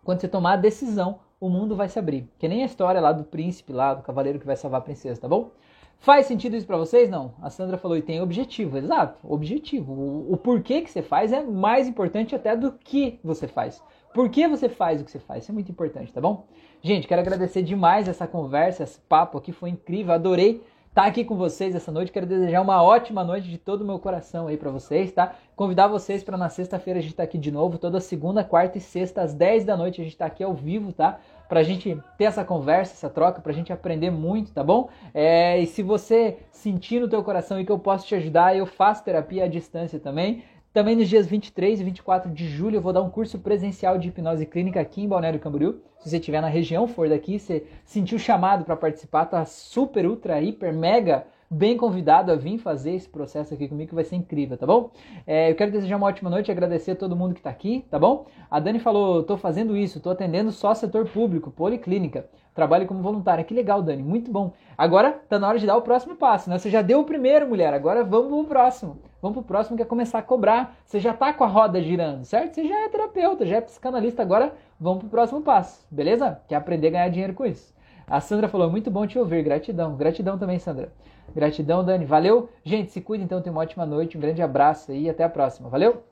[0.04, 2.30] Quando você tomar a decisão, o mundo vai se abrir.
[2.38, 5.20] Que nem a história lá do príncipe, lá do cavaleiro que vai salvar a princesa,
[5.20, 5.52] tá bom?
[5.98, 7.10] Faz sentido isso para vocês?
[7.10, 7.34] Não.
[7.42, 8.78] A Sandra falou e tem objetivo.
[8.78, 9.94] Exato, objetivo.
[9.94, 13.82] O, o porquê que você faz é mais importante até do que você faz.
[14.14, 15.44] Por que você faz o que você faz?
[15.44, 16.46] Isso é muito importante, tá bom?
[16.82, 20.14] Gente, quero agradecer demais essa conversa, esse papo aqui foi incrível.
[20.14, 20.62] Adorei
[20.94, 22.12] estar aqui com vocês essa noite.
[22.12, 25.34] Quero desejar uma ótima noite de todo o meu coração aí para vocês, tá?
[25.56, 28.82] Convidar vocês para na sexta-feira a gente tá aqui de novo, toda segunda, quarta e
[28.82, 31.20] sexta às 10 da noite a gente está aqui ao vivo, tá?
[31.50, 34.90] Pra gente ter essa conversa, essa troca, pra gente aprender muito, tá bom?
[35.14, 38.68] É, e se você sentir no teu coração e que eu posso te ajudar, eu
[38.68, 40.44] faço terapia à distância também.
[40.74, 44.08] Também nos dias 23 e 24 de julho eu vou dar um curso presencial de
[44.08, 45.80] hipnose clínica aqui em Balneário Camboriú.
[46.00, 50.42] Se você estiver na região, for daqui, você sentiu chamado para participar, tá super, ultra,
[50.42, 54.58] hiper, mega bem convidado a vir fazer esse processo aqui comigo, que vai ser incrível,
[54.58, 54.90] tá bom?
[55.28, 58.00] É, eu quero desejar uma ótima noite, agradecer a todo mundo que está aqui, tá
[58.00, 58.26] bom?
[58.50, 62.26] A Dani falou, estou fazendo isso, estou atendendo só setor público, policlínica.
[62.56, 63.44] Trabalho como voluntária.
[63.44, 64.54] Que legal, Dani, muito bom.
[64.76, 66.58] Agora tá na hora de dar o próximo passo, né?
[66.58, 69.13] Você já deu o primeiro, mulher, agora vamos pro próximo.
[69.24, 70.76] Vamos pro próximo que é começar a cobrar.
[70.84, 72.56] Você já tá com a roda girando, certo?
[72.56, 76.42] Você já é terapeuta, já é psicanalista, agora vamos pro próximo passo, beleza?
[76.46, 77.74] Quer aprender a ganhar dinheiro com isso.
[78.06, 79.96] A Sandra falou, muito bom te ouvir, gratidão.
[79.96, 80.92] Gratidão também, Sandra.
[81.34, 82.04] Gratidão, Dani.
[82.04, 82.50] Valeu.
[82.66, 85.70] Gente, se cuida então, tenha uma ótima noite, um grande abraço e até a próxima.
[85.70, 86.04] Valeu?